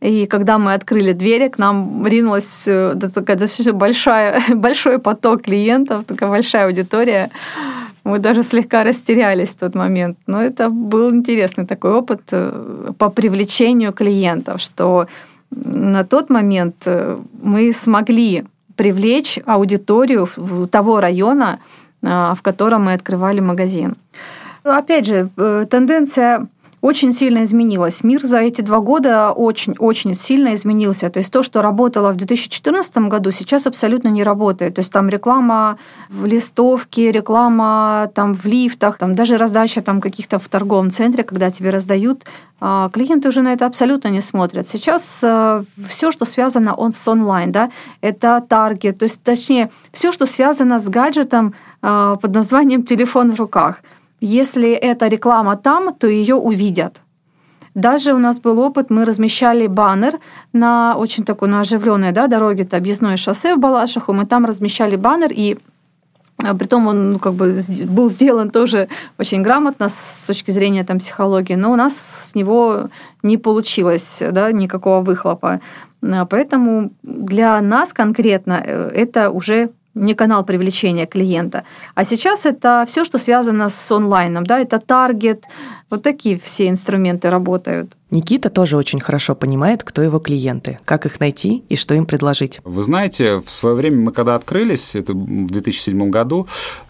И 0.00 0.26
когда 0.26 0.58
мы 0.58 0.74
открыли 0.74 1.12
двери, 1.12 1.48
к 1.48 1.58
нам 1.58 2.06
ринулась 2.06 2.64
э, 2.68 2.94
такая 3.14 3.36
достаточно 3.36 3.72
большая, 3.72 4.40
большой 4.54 4.98
поток 4.98 5.42
клиентов, 5.42 6.04
такая 6.04 6.30
большая 6.30 6.66
аудитория. 6.66 7.30
Мы 8.04 8.20
даже 8.20 8.42
слегка 8.42 8.84
растерялись 8.84 9.50
в 9.50 9.56
тот 9.56 9.74
момент. 9.74 10.16
Но 10.26 10.40
это 10.40 10.70
был 10.70 11.10
интересный 11.10 11.66
такой 11.66 11.92
опыт 11.92 12.20
э, 12.30 12.92
по 12.96 13.08
привлечению 13.10 13.92
клиентов, 13.92 14.60
что 14.60 15.08
на 15.50 16.04
тот 16.04 16.30
момент 16.30 16.76
э, 16.84 17.18
мы 17.42 17.72
смогли 17.72 18.44
привлечь 18.76 19.40
аудиторию 19.46 20.28
того 20.70 21.00
района, 21.00 21.58
в 22.00 22.38
котором 22.42 22.84
мы 22.84 22.92
открывали 22.92 23.40
магазин. 23.40 23.96
Опять 24.62 25.06
же, 25.06 25.28
тенденция 25.68 26.46
очень 26.80 27.12
сильно 27.12 27.42
изменилось. 27.44 28.04
Мир 28.04 28.22
за 28.22 28.38
эти 28.38 28.60
два 28.60 28.80
года 28.80 29.32
очень-очень 29.32 30.14
сильно 30.14 30.54
изменился. 30.54 31.10
То 31.10 31.18
есть 31.18 31.32
то, 31.32 31.42
что 31.42 31.60
работало 31.60 32.12
в 32.12 32.16
2014 32.16 32.96
году, 33.08 33.32
сейчас 33.32 33.66
абсолютно 33.66 34.08
не 34.08 34.22
работает. 34.22 34.74
То 34.74 34.80
есть 34.80 34.92
там 34.92 35.08
реклама 35.08 35.78
в 36.08 36.24
листовке, 36.24 37.10
реклама 37.10 38.10
там 38.14 38.34
в 38.34 38.44
лифтах, 38.46 38.98
там 38.98 39.14
даже 39.14 39.36
раздача 39.36 39.82
там 39.82 40.00
каких-то 40.00 40.38
в 40.38 40.48
торговом 40.48 40.90
центре, 40.90 41.24
когда 41.24 41.50
тебе 41.50 41.70
раздают, 41.70 42.24
а, 42.60 42.88
клиенты 42.90 43.28
уже 43.28 43.42
на 43.42 43.52
это 43.52 43.66
абсолютно 43.66 44.08
не 44.08 44.20
смотрят. 44.20 44.68
Сейчас 44.68 45.20
э, 45.22 45.62
все, 45.88 46.10
что 46.10 46.24
связано 46.24 46.74
он 46.74 46.92
с 46.92 47.08
онлайн, 47.08 47.52
да, 47.52 47.70
это 48.00 48.44
таргет, 48.48 48.98
то 48.98 49.04
есть 49.04 49.22
точнее 49.22 49.70
все, 49.92 50.10
что 50.10 50.26
связано 50.26 50.80
с 50.80 50.88
гаджетом 50.88 51.54
а, 51.82 52.16
под 52.16 52.34
названием 52.34 52.82
телефон 52.82 53.32
в 53.32 53.38
руках– 53.38 53.80
если 54.20 54.72
эта 54.72 55.08
реклама 55.08 55.56
там, 55.56 55.94
то 55.94 56.06
ее 56.06 56.34
увидят. 56.34 57.00
Даже 57.74 58.12
у 58.12 58.18
нас 58.18 58.40
был 58.40 58.58
опыт, 58.58 58.90
мы 58.90 59.04
размещали 59.04 59.66
баннер 59.66 60.18
на 60.52 60.96
очень 60.96 61.24
такой 61.24 61.48
на 61.48 61.60
оживленной 61.60 62.12
да, 62.12 62.26
дороге, 62.26 62.64
это 62.64 62.76
объездное 62.76 63.16
шоссе 63.16 63.54
в 63.54 63.58
Балашиху, 63.58 64.12
мы 64.12 64.26
там 64.26 64.46
размещали 64.46 64.96
баннер, 64.96 65.30
и 65.32 65.58
а, 66.44 66.54
Притом 66.54 66.86
он 66.86 67.12
ну, 67.12 67.18
как 67.18 67.34
бы 67.34 67.60
был 67.86 68.08
сделан 68.08 68.50
тоже 68.50 68.88
очень 69.18 69.42
грамотно 69.42 69.88
с 69.88 70.24
точки 70.26 70.50
зрения 70.50 70.84
там, 70.84 70.98
психологии, 70.98 71.54
но 71.54 71.72
у 71.72 71.76
нас 71.76 71.96
с 72.30 72.34
него 72.34 72.88
не 73.22 73.38
получилось 73.38 74.22
да, 74.30 74.52
никакого 74.52 75.00
выхлопа. 75.00 75.60
А, 76.02 76.26
поэтому 76.26 76.90
для 77.02 77.60
нас 77.60 77.92
конкретно 77.92 78.62
э, 78.64 78.90
это 78.94 79.30
уже 79.30 79.70
не 79.94 80.14
канал 80.14 80.44
привлечения 80.44 81.06
клиента. 81.06 81.64
А 81.94 82.04
сейчас 82.04 82.46
это 82.46 82.84
все, 82.86 83.04
что 83.04 83.18
связано 83.18 83.68
с 83.68 83.92
онлайном, 83.92 84.44
да, 84.44 84.58
это 84.58 84.78
таргет, 84.78 85.44
вот 85.90 86.02
такие 86.02 86.38
все 86.38 86.68
инструменты 86.68 87.30
работают. 87.30 87.96
Никита 88.10 88.48
тоже 88.48 88.78
очень 88.78 89.00
хорошо 89.00 89.34
понимает, 89.34 89.84
кто 89.84 90.00
его 90.00 90.18
клиенты, 90.18 90.78
как 90.86 91.04
их 91.04 91.20
найти 91.20 91.62
и 91.68 91.76
что 91.76 91.94
им 91.94 92.06
предложить. 92.06 92.60
Вы 92.64 92.82
знаете, 92.82 93.40
в 93.40 93.50
свое 93.50 93.76
время 93.76 93.98
мы 93.98 94.12
когда 94.12 94.34
открылись, 94.34 94.94
это 94.94 95.12
в 95.12 95.50
2007 95.50 96.08
году, 96.08 96.46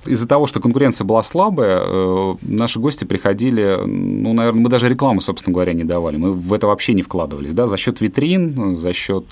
из-за 0.06 0.28
того, 0.28 0.46
что 0.46 0.60
конкуренция 0.60 1.04
была 1.04 1.24
слабая, 1.24 1.80
э, 1.82 2.34
наши 2.42 2.78
гости 2.78 3.04
приходили, 3.04 3.80
ну, 3.84 4.32
наверное, 4.32 4.60
мы 4.62 4.68
даже 4.68 4.88
рекламу, 4.88 5.20
собственно 5.20 5.54
говоря, 5.54 5.72
не 5.72 5.82
давали, 5.82 6.16
мы 6.18 6.32
в 6.32 6.52
это 6.52 6.68
вообще 6.68 6.94
не 6.94 7.02
вкладывались, 7.02 7.52
да, 7.52 7.66
за 7.66 7.76
счет 7.76 8.00
витрин, 8.00 8.76
за 8.76 8.92
счет 8.92 9.24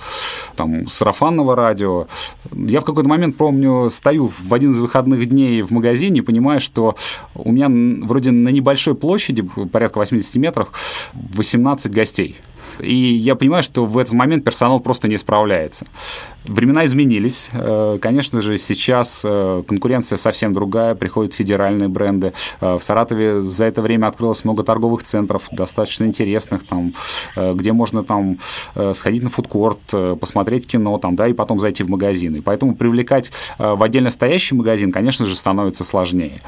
там 0.56 0.88
сарафанного 0.88 1.54
радио. 1.54 2.06
Я 2.52 2.80
в 2.80 2.84
какой-то 2.84 3.08
момент, 3.08 3.36
помню, 3.36 3.90
стою 3.90 4.26
в 4.26 4.52
один 4.52 4.70
из 4.70 4.80
выходных 4.80 5.24
дней 5.26 5.62
в 5.62 5.70
магазине 5.70 6.18
и 6.18 6.22
понимаю, 6.22 6.58
что 6.58 6.96
у 7.36 7.52
меня 7.52 7.68
вроде 8.04 8.32
на 8.32 8.48
небольшой 8.48 8.96
площади, 8.96 9.42
порядка 9.64 9.98
80 9.98 10.36
метрах, 10.36 10.72
18 11.14 11.86
15 11.86 11.92
гостей. 11.92 12.36
И 12.80 12.94
я 12.94 13.34
понимаю, 13.34 13.62
что 13.62 13.84
в 13.84 13.98
этот 13.98 14.12
момент 14.12 14.44
персонал 14.44 14.80
просто 14.80 15.08
не 15.08 15.18
справляется. 15.18 15.86
Времена 16.48 16.84
изменились. 16.84 17.48
Э, 17.52 17.98
конечно 18.00 18.40
же, 18.40 18.56
сейчас 18.58 19.22
э, 19.24 19.62
конкуренция 19.66 20.16
совсем 20.16 20.52
другая, 20.52 20.94
приходят 20.94 21.34
федеральные 21.34 21.88
бренды. 21.88 22.32
Э, 22.60 22.76
в 22.76 22.82
Саратове 22.82 23.42
за 23.42 23.64
это 23.64 23.82
время 23.82 24.06
открылось 24.06 24.44
много 24.44 24.62
торговых 24.62 25.02
центров, 25.02 25.48
достаточно 25.50 26.04
интересных, 26.04 26.66
там, 26.66 26.92
где 27.36 27.72
можно 27.72 28.02
там 28.02 28.38
сходить 28.94 29.22
на 29.22 29.30
фудкорт, 29.30 29.78
посмотреть 30.20 30.66
кино, 30.66 30.98
там, 30.98 31.16
да, 31.16 31.28
и 31.28 31.32
потом 31.32 31.58
зайти 31.58 31.82
в 31.82 31.88
магазин. 31.88 32.36
И 32.36 32.40
поэтому 32.40 32.74
привлекать 32.74 33.32
в 33.58 33.82
отдельно 33.82 34.10
стоящий 34.10 34.54
магазин, 34.54 34.92
конечно 34.92 35.26
же, 35.26 35.34
становится 35.34 35.84
сложнее. 35.84 36.40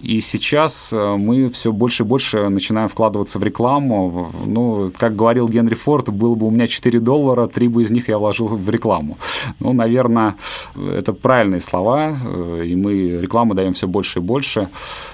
И 0.00 0.20
сейчас 0.20 0.92
мы 0.92 1.48
все 1.50 1.72
больше 1.72 2.02
и 2.02 2.06
больше 2.06 2.48
начинаем 2.48 2.88
вкладываться 2.88 3.38
в 3.38 3.44
рекламу. 3.44 4.30
Ну, 4.44 4.90
как 4.96 5.16
говорил 5.16 5.48
Генри 5.48 5.74
Форд, 5.74 6.10
было 6.10 6.34
бы 6.34 6.46
у 6.46 6.50
меня 6.50 6.66
4 6.66 7.00
доллара, 7.00 7.46
3 7.46 7.68
бы 7.68 7.82
из 7.82 7.90
них 7.90 8.08
я 8.08 8.18
вложил 8.18 8.46
в 8.48 8.70
рекламу. 8.70 9.18
Ну, 9.60 9.72
наверное, 9.72 10.36
это 10.74 11.12
правильные 11.12 11.60
слова, 11.60 12.16
э, 12.24 12.64
и 12.66 12.76
мы 12.76 13.20
рекламу 13.20 13.54
даем 13.54 13.72
все 13.72 13.86
больше 13.86 14.18
и 14.18 14.22
больше, 14.22 14.68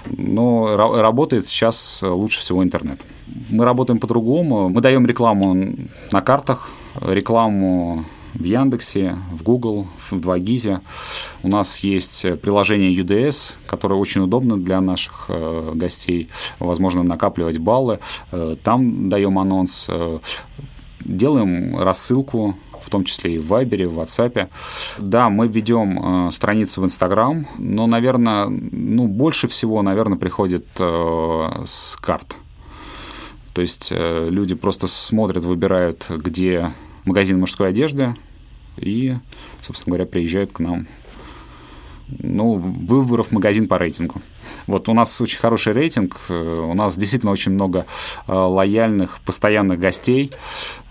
но 0.07 0.77
работает 0.77 1.47
сейчас 1.47 2.03
лучше 2.03 2.41
всего 2.41 2.63
интернет. 2.63 3.01
Мы 3.51 3.65
работаем 3.65 3.99
по-другому, 3.99 4.69
мы 4.69 4.81
даем 4.81 5.07
рекламу 5.07 5.75
на 6.11 6.21
картах, 6.21 6.71
рекламу 7.01 8.05
в 8.35 8.45
Яндексе, 8.45 9.17
в 9.33 9.43
Google, 9.43 9.87
в 9.97 10.13
2GIZ. 10.15 10.81
У 11.43 11.49
нас 11.49 11.79
есть 11.81 12.27
приложение 12.41 12.95
UDS, 12.95 13.55
которое 13.67 13.97
очень 13.97 14.23
удобно 14.23 14.57
для 14.57 14.81
наших 14.81 15.27
э, 15.29 15.73
гостей. 15.75 16.29
Возможно, 16.59 17.03
накапливать 17.03 17.59
баллы. 17.59 17.99
Э, 18.31 18.57
там 18.63 19.09
даем 19.09 19.39
анонс. 19.39 19.87
Э, 19.89 20.19
делаем 21.01 21.79
рассылку 21.79 22.57
в 22.83 22.91
том 22.91 23.05
числе 23.05 23.37
и 23.37 23.39
в 23.39 23.47
Вайбере, 23.47 23.89
в 23.89 23.99
WhatsApp. 23.99 24.49
Да, 24.99 25.31
мы 25.31 25.47
ведем 25.47 26.29
э, 26.29 26.31
страницу 26.33 26.81
в 26.81 26.85
Инстаграм, 26.85 27.47
но, 27.59 27.87
наверное, 27.87 28.47
ну, 28.49 29.07
больше 29.07 29.49
всего, 29.49 29.83
наверное, 29.83 30.19
приходит 30.19 30.67
э, 30.79 31.63
с 31.65 31.97
карт. 31.97 32.37
То 33.55 33.61
есть 33.61 33.89
э, 33.91 34.29
люди 34.31 34.55
просто 34.55 34.87
смотрят, 34.87 35.45
выбирают, 35.45 36.07
где 36.09 36.73
магазин 37.05 37.39
мужской 37.39 37.69
одежды 37.69 38.17
и, 38.77 39.17
собственно 39.61 39.97
говоря, 39.97 40.11
приезжают 40.11 40.53
к 40.53 40.61
нам. 40.61 40.87
Ну, 42.09 42.55
выборов 42.55 43.33
магазин 43.33 43.69
по 43.69 43.79
рейтингу. 43.79 44.21
Вот 44.67 44.89
у 44.89 44.95
нас 44.95 45.21
очень 45.21 45.39
хороший 45.39 45.73
рейтинг, 45.73 46.17
у 46.29 46.75
нас 46.75 46.97
действительно 46.97 47.33
очень 47.33 47.53
много 47.53 47.87
лояльных, 48.29 49.21
постоянных 49.25 49.81
гостей, 49.81 50.31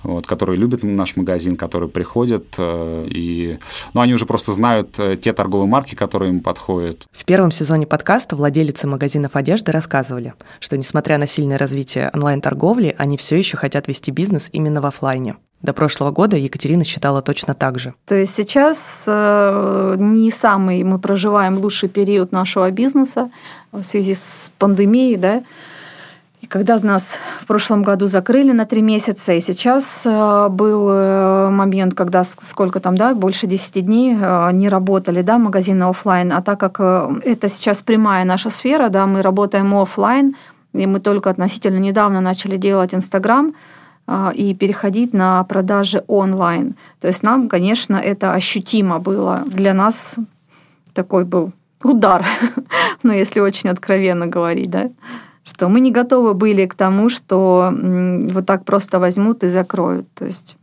вот, 0.04 0.28
которые 0.28 0.58
любят 0.58 0.84
наш 0.84 1.16
магазин, 1.16 1.56
которые 1.56 1.90
приходят, 1.90 2.46
э, 2.58 3.08
и 3.10 3.60
ну, 3.94 4.02
они 4.02 4.14
уже 4.14 4.26
просто 4.26 4.52
знают 4.52 4.98
те 5.22 5.34
торговые 5.34 5.68
марки, 5.68 5.96
которые 5.96 6.30
им 6.30 6.40
подходят. 6.42 7.08
В 7.12 7.26
первом 7.26 7.52
сезоне 7.52 7.88
подкаста 7.88 8.36
владелицы 8.36 8.88
магазинов 8.88 9.36
одежды 9.36 9.72
рассказывали, 9.72 10.34
что 10.60 10.78
несмотря 10.78 11.18
на 11.18 11.28
сильное 11.28 11.58
развитие 11.58 12.10
онлайн-торговли, 12.14 12.96
они 12.98 13.18
все 13.18 13.38
еще 13.38 13.58
хотят 13.58 13.88
вести 13.88 14.12
бизнес 14.12 14.50
именно 14.52 14.82
в 14.82 14.86
офлайне. 14.86 15.36
До 15.62 15.74
прошлого 15.74 16.10
года 16.10 16.38
Екатерина 16.38 16.84
считала 16.84 17.22
точно 17.22 17.54
так 17.54 17.78
же. 17.78 17.94
То 18.08 18.16
есть 18.16 18.34
сейчас 18.34 19.04
э, 19.06 19.96
не 20.00 20.32
самый 20.32 20.84
мы 20.84 20.98
проживаем 20.98 21.60
лучший 21.60 21.88
период 21.88 22.32
нашего 22.32 22.72
бизнеса 22.72 23.30
в 23.72 23.84
связи 23.84 24.16
с 24.16 24.52
пандемией, 24.58 25.18
да, 25.18 25.44
когда 26.52 26.78
нас 26.84 27.18
в 27.40 27.46
прошлом 27.46 27.82
году 27.82 28.08
закрыли 28.08 28.52
на 28.52 28.66
три 28.66 28.82
месяца, 28.82 29.32
и 29.32 29.40
сейчас 29.40 30.06
э, 30.06 30.50
был 30.50 30.90
э, 30.90 31.50
момент, 31.50 31.94
когда 31.94 32.26
сколько 32.26 32.82
там, 32.82 32.98
да, 32.98 33.16
больше 33.16 33.48
10 33.48 33.86
дней 33.86 34.18
э, 34.20 34.50
не 34.52 34.68
работали, 34.68 35.22
да, 35.22 35.38
магазины 35.38 35.86
офлайн, 35.86 36.34
а 36.34 36.42
так 36.42 36.60
как 36.60 36.80
это 37.24 37.48
сейчас 37.48 37.82
прямая 37.84 38.26
наша 38.26 38.50
сфера, 38.50 38.90
да, 38.90 39.08
мы 39.08 39.22
работаем 39.22 39.74
офлайн, 39.74 40.36
и 40.74 40.86
мы 40.88 41.00
только 41.00 41.30
относительно 41.30 41.78
недавно 41.78 42.20
начали 42.20 42.58
делать 42.58 42.94
Инстаграм, 42.94 43.54
и 44.34 44.54
переходить 44.56 45.14
на 45.14 45.42
продажи 45.44 46.04
онлайн. 46.08 46.76
То 47.00 47.08
есть 47.08 47.24
нам, 47.24 47.48
конечно, 47.48 47.96
это 47.96 48.34
ощутимо 48.34 49.00
было. 49.00 49.44
Для 49.46 49.74
нас 49.74 50.16
такой 50.94 51.24
был 51.24 51.54
удар, 51.82 52.26
ну, 53.04 53.14
если 53.14 53.40
очень 53.40 53.70
откровенно 53.70 54.28
говорить, 54.28 54.70
да 54.70 54.90
что 55.44 55.70
мы 55.70 55.80
не 55.80 55.92
готовы 55.92 56.34
были 56.34 56.66
к 56.66 56.76
тому, 56.76 57.10
что 57.10 57.72
вот 57.74 58.46
так 58.46 58.66
просто 58.66 59.00
возьмут 59.00 59.44
и 59.44 59.50
закроют. 59.50 60.08
То 60.14 60.26
есть 60.26 60.56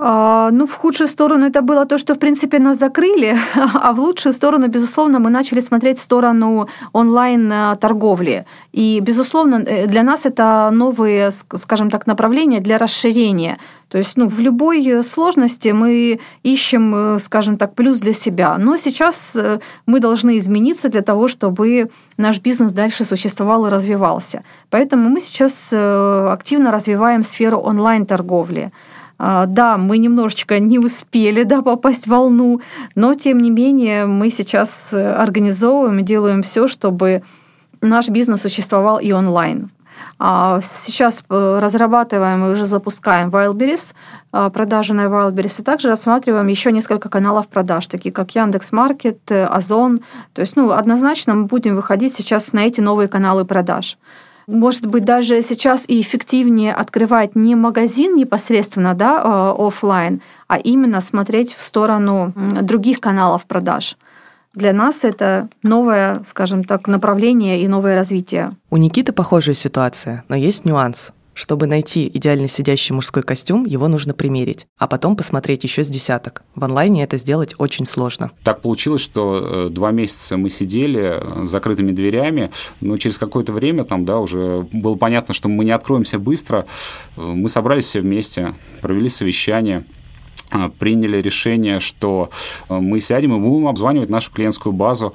ну, 0.00 0.66
в 0.66 0.74
худшую 0.74 1.08
сторону 1.08 1.46
это 1.46 1.60
было 1.60 1.84
то, 1.84 1.98
что, 1.98 2.14
в 2.14 2.18
принципе, 2.18 2.58
нас 2.58 2.78
закрыли, 2.78 3.36
а 3.74 3.92
в 3.92 4.00
лучшую 4.00 4.32
сторону, 4.32 4.68
безусловно, 4.68 5.18
мы 5.18 5.30
начали 5.30 5.60
смотреть 5.60 5.98
в 5.98 6.02
сторону 6.02 6.68
онлайн-торговли. 6.92 8.44
И, 8.72 9.00
безусловно, 9.00 9.56
э, 9.56 9.86
для 9.86 10.02
нас 10.02 10.26
это 10.26 10.70
новые, 10.72 11.30
скажем 11.54 11.90
так, 11.90 12.06
направления 12.06 12.60
для 12.60 12.78
расширения. 12.78 13.58
То 13.88 13.98
есть 13.98 14.16
ну, 14.16 14.28
в 14.28 14.40
любой 14.40 15.02
сложности 15.02 15.68
мы 15.68 16.20
ищем, 16.44 16.94
э, 16.94 17.18
скажем 17.18 17.56
так, 17.56 17.74
плюс 17.74 17.98
для 17.98 18.12
себя. 18.12 18.56
Но 18.58 18.78
сейчас 18.78 19.36
э, 19.36 19.58
мы 19.86 20.00
должны 20.00 20.38
измениться 20.38 20.88
для 20.88 21.02
того, 21.02 21.28
чтобы 21.28 21.90
наш 22.16 22.38
бизнес 22.38 22.72
дальше 22.72 23.04
существовал 23.04 23.66
и 23.66 23.70
развивался. 23.70 24.42
Поэтому 24.70 25.10
мы 25.10 25.20
сейчас 25.20 25.72
активно 25.72 26.70
развиваем 26.70 27.22
сферу 27.22 27.58
онлайн-торговли. 27.58 28.70
А, 29.22 29.44
да, 29.44 29.76
мы 29.76 29.98
немножечко 29.98 30.58
не 30.58 30.78
успели 30.78 31.42
да, 31.42 31.60
попасть 31.60 32.06
в 32.06 32.10
волну, 32.10 32.62
но 32.94 33.12
тем 33.12 33.36
не 33.36 33.50
менее 33.50 34.06
мы 34.06 34.30
сейчас 34.30 34.94
э, 34.94 35.12
организовываем 35.12 36.02
делаем 36.02 36.42
все, 36.42 36.66
чтобы 36.66 37.22
наш 37.82 38.08
бизнес 38.08 38.40
существовал 38.40 38.98
и 38.98 39.12
онлайн. 39.12 39.70
А, 40.18 40.60
сейчас 40.62 41.22
э, 41.28 41.58
разрабатываем 41.60 42.46
и 42.46 42.48
уже 42.48 42.64
запускаем 42.64 43.28
Wildberries, 43.28 43.92
а, 44.32 44.48
продажи 44.48 44.94
на 44.94 45.04
Wildberries, 45.04 45.60
и 45.60 45.64
также 45.64 45.88
рассматриваем 45.88 46.46
еще 46.46 46.72
несколько 46.72 47.10
каналов 47.10 47.48
продаж, 47.48 47.88
такие 47.88 48.12
как 48.12 48.34
Яндекс.Маркет, 48.34 49.30
Озон. 49.30 50.00
То 50.32 50.40
есть, 50.40 50.56
ну, 50.56 50.70
однозначно 50.70 51.34
мы 51.34 51.44
будем 51.44 51.76
выходить 51.76 52.14
сейчас 52.14 52.54
на 52.54 52.60
эти 52.60 52.80
новые 52.80 53.08
каналы 53.08 53.44
продаж 53.44 53.98
может 54.50 54.86
быть, 54.86 55.04
даже 55.04 55.40
сейчас 55.42 55.84
и 55.88 56.00
эффективнее 56.00 56.72
открывать 56.72 57.34
не 57.34 57.54
магазин 57.54 58.14
непосредственно, 58.16 58.94
да, 58.94 59.18
э, 59.18 59.66
офлайн, 59.66 60.20
а 60.48 60.58
именно 60.58 61.00
смотреть 61.00 61.54
в 61.54 61.62
сторону 61.62 62.32
других 62.62 63.00
каналов 63.00 63.46
продаж. 63.46 63.96
Для 64.54 64.72
нас 64.72 65.04
это 65.04 65.48
новое, 65.62 66.22
скажем 66.24 66.64
так, 66.64 66.88
направление 66.88 67.62
и 67.62 67.68
новое 67.68 67.94
развитие. 67.94 68.52
У 68.68 68.76
Никиты 68.76 69.12
похожая 69.12 69.54
ситуация, 69.54 70.24
но 70.28 70.34
есть 70.34 70.64
нюанс. 70.64 71.12
Чтобы 71.40 71.66
найти 71.66 72.06
идеально 72.06 72.48
сидящий 72.48 72.94
мужской 72.94 73.22
костюм, 73.22 73.64
его 73.64 73.88
нужно 73.88 74.12
примерить, 74.12 74.66
а 74.76 74.86
потом 74.86 75.16
посмотреть 75.16 75.64
еще 75.64 75.82
с 75.82 75.88
десяток. 75.88 76.42
В 76.54 76.62
онлайне 76.62 77.02
это 77.02 77.16
сделать 77.16 77.54
очень 77.56 77.86
сложно. 77.86 78.30
Так 78.44 78.60
получилось, 78.60 79.00
что 79.00 79.40
э, 79.42 79.68
два 79.70 79.90
месяца 79.90 80.36
мы 80.36 80.50
сидели 80.50 81.00
э, 81.00 81.46
с 81.46 81.48
закрытыми 81.48 81.92
дверями, 81.92 82.50
но 82.82 82.98
через 82.98 83.16
какое-то 83.16 83.52
время 83.52 83.84
там, 83.84 84.04
да, 84.04 84.18
уже 84.18 84.68
было 84.70 84.96
понятно, 84.96 85.32
что 85.32 85.48
мы 85.48 85.64
не 85.64 85.70
откроемся 85.70 86.18
быстро. 86.18 86.66
Э, 87.16 87.22
мы 87.22 87.48
собрались 87.48 87.86
все 87.86 88.00
вместе, 88.00 88.54
провели 88.82 89.08
совещание– 89.08 89.86
приняли 90.78 91.20
решение, 91.20 91.80
что 91.80 92.30
э, 92.68 92.78
мы 92.78 93.00
сядем 93.00 93.36
и 93.36 93.40
будем 93.40 93.68
обзванивать 93.68 94.08
нашу 94.08 94.32
клиентскую 94.32 94.72
базу. 94.72 95.14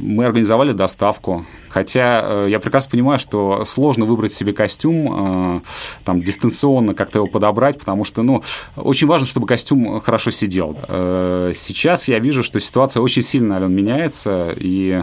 Мы 0.00 0.24
организовали 0.24 0.72
доставку. 0.72 1.46
Хотя 1.68 2.20
э, 2.22 2.46
я 2.50 2.60
прекрасно 2.60 2.90
понимаю, 2.90 3.18
что 3.18 3.64
сложно 3.64 4.04
выбрать 4.04 4.32
себе 4.32 4.52
костюм, 4.52 5.58
э, 5.58 5.60
там, 6.04 6.22
дистанционно 6.22 6.94
как-то 6.94 7.18
его 7.18 7.26
подобрать, 7.26 7.78
потому 7.78 8.04
что, 8.04 8.22
ну, 8.22 8.42
очень 8.76 9.06
важно, 9.06 9.26
чтобы 9.26 9.46
костюм 9.46 10.00
хорошо 10.00 10.30
сидел. 10.30 10.76
Сейчас 10.88 12.08
я 12.08 12.18
вижу, 12.18 12.42
что 12.42 12.60
ситуация 12.60 13.00
очень 13.00 13.22
сильно, 13.22 13.56
Ален, 13.56 13.74
меняется, 13.74 14.54
и 14.56 15.02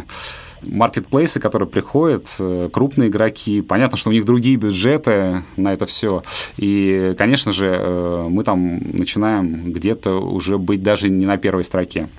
маркетплейсы, 0.62 1.40
которые 1.40 1.68
приходят, 1.68 2.28
э, 2.40 2.70
крупные 2.72 3.10
игроки, 3.10 3.62
понятно, 3.62 3.98
что 3.98 4.10
у 4.10 4.14
них 4.14 4.26
другие 4.26 4.56
бюджеты 4.56 5.44
на 5.58 5.74
это 5.74 5.86
все. 5.86 6.24
И, 6.58 7.16
конечно 7.18 7.52
же, 7.52 7.68
э, 7.68 8.28
мы 8.30 8.44
там 8.44 8.80
начинаем 8.94 9.72
где-то 9.72 10.20
уже 10.20 10.58
быть 10.58 10.84
даже 10.84 11.10
не 11.10 11.26
на 11.26 11.38
первой 11.38 11.64
строке. 11.64 12.10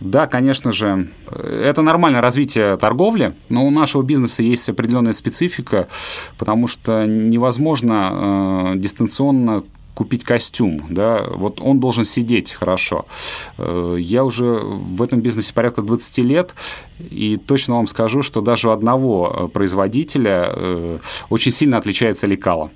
Да, 0.00 0.26
конечно 0.28 0.70
же, 0.70 1.08
это 1.26 1.82
нормальное 1.82 2.20
развитие 2.20 2.76
торговли, 2.76 3.34
но 3.48 3.66
у 3.66 3.70
нашего 3.70 4.02
бизнеса 4.02 4.44
есть 4.44 4.68
определенная 4.68 5.12
специфика, 5.12 5.88
потому 6.38 6.68
что 6.68 7.04
невозможно 7.04 8.74
э, 8.74 8.78
дистанционно 8.78 9.64
купить 9.98 10.22
костюм, 10.22 10.86
да, 10.90 11.24
вот 11.28 11.60
он 11.60 11.80
должен 11.80 12.04
сидеть 12.04 12.52
хорошо. 12.52 13.04
Э, 13.58 13.96
я 13.98 14.24
уже 14.24 14.44
в 14.44 15.02
этом 15.02 15.20
бизнесе 15.20 15.52
порядка 15.52 15.82
20 15.82 16.18
лет, 16.18 16.54
и 17.00 17.36
точно 17.36 17.74
вам 17.74 17.88
скажу, 17.88 18.22
что 18.22 18.40
даже 18.40 18.68
у 18.68 18.70
одного 18.70 19.26
э, 19.28 19.48
производителя 19.48 20.50
э, 20.50 20.98
очень 21.30 21.50
сильно 21.50 21.78
отличается 21.78 22.28
лекало. 22.28 22.70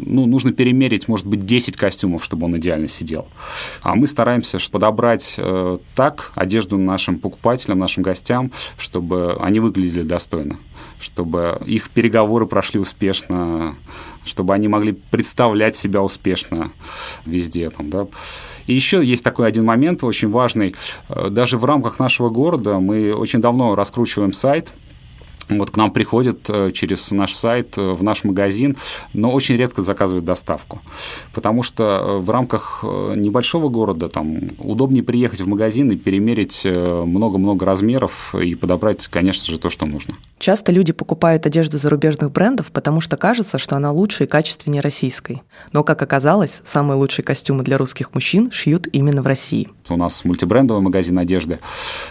Ну, 0.00 0.26
нужно 0.26 0.52
перемерить, 0.52 1.06
может 1.06 1.26
быть, 1.26 1.46
10 1.46 1.76
костюмов, 1.76 2.24
чтобы 2.24 2.46
он 2.46 2.56
идеально 2.56 2.88
сидел. 2.88 3.28
А 3.82 3.94
мы 3.94 4.08
стараемся 4.08 4.58
подобрать 4.68 5.38
так 5.94 6.32
одежду 6.34 6.78
нашим 6.78 7.20
покупателям, 7.20 7.78
нашим 7.78 8.02
гостям, 8.02 8.50
чтобы 8.76 9.36
они 9.40 9.60
выглядели 9.60 10.02
достойно, 10.02 10.56
чтобы 11.00 11.60
их 11.66 11.90
переговоры 11.90 12.46
прошли 12.46 12.80
успешно, 12.80 13.76
чтобы 14.24 14.54
они 14.54 14.68
могли 14.68 14.92
представлять 14.92 15.76
себя 15.76 16.02
успешно 16.02 16.72
везде. 17.24 17.70
Там, 17.70 17.90
да. 17.90 18.06
И 18.66 18.74
еще 18.74 19.04
есть 19.04 19.22
такой 19.22 19.46
один 19.46 19.64
момент 19.64 20.02
очень 20.02 20.28
важный. 20.28 20.74
Э, 21.08 21.28
даже 21.30 21.56
в 21.56 21.64
рамках 21.64 21.98
нашего 21.98 22.28
города 22.28 22.78
мы 22.78 23.14
очень 23.14 23.40
давно 23.40 23.74
раскручиваем 23.74 24.32
сайт– 24.32 24.72
вот 25.48 25.70
к 25.70 25.76
нам 25.76 25.90
приходят 25.92 26.48
э, 26.48 26.70
через 26.72 27.10
наш 27.12 27.34
сайт 27.34 27.78
э, 27.78 27.92
в 27.92 28.02
наш 28.02 28.24
магазин, 28.24 28.76
но 29.12 29.30
очень 29.30 29.56
редко 29.56 29.82
заказывают 29.82 30.24
доставку. 30.24 30.80
Потому 31.32 31.62
что 31.62 31.84
э, 31.84 32.18
в 32.18 32.30
рамках 32.30 32.82
небольшого 32.82 33.68
города 33.68 34.08
там 34.08 34.40
удобнее 34.58 35.02
приехать 35.02 35.40
в 35.40 35.48
магазин 35.48 35.90
и 35.92 35.96
перемерить 35.96 36.62
много-много 36.64 37.64
размеров 37.64 38.34
и 38.34 38.54
подобрать, 38.54 39.06
конечно 39.06 39.46
же, 39.46 39.58
то, 39.58 39.68
что 39.68 39.86
нужно. 39.86 40.14
Часто 40.38 40.72
люди 40.72 40.92
покупают 40.92 41.46
одежду 41.46 41.78
зарубежных 41.78 42.32
брендов, 42.32 42.66
потому 42.72 43.00
что 43.00 43.16
кажется, 43.16 43.58
что 43.58 43.76
она 43.76 43.92
лучше 43.92 44.24
и 44.24 44.26
качественнее 44.26 44.82
российской. 44.82 45.42
Но, 45.72 45.84
как 45.84 46.02
оказалось, 46.02 46.60
самые 46.64 46.98
лучшие 46.98 47.24
костюмы 47.24 47.62
для 47.62 47.78
русских 47.78 48.14
мужчин 48.14 48.50
шьют 48.50 48.88
именно 48.92 49.22
в 49.22 49.26
России. 49.26 49.68
У 49.88 49.96
нас 49.96 50.24
мультибрендовый 50.24 50.82
магазин 50.82 51.18
одежды. 51.18 51.60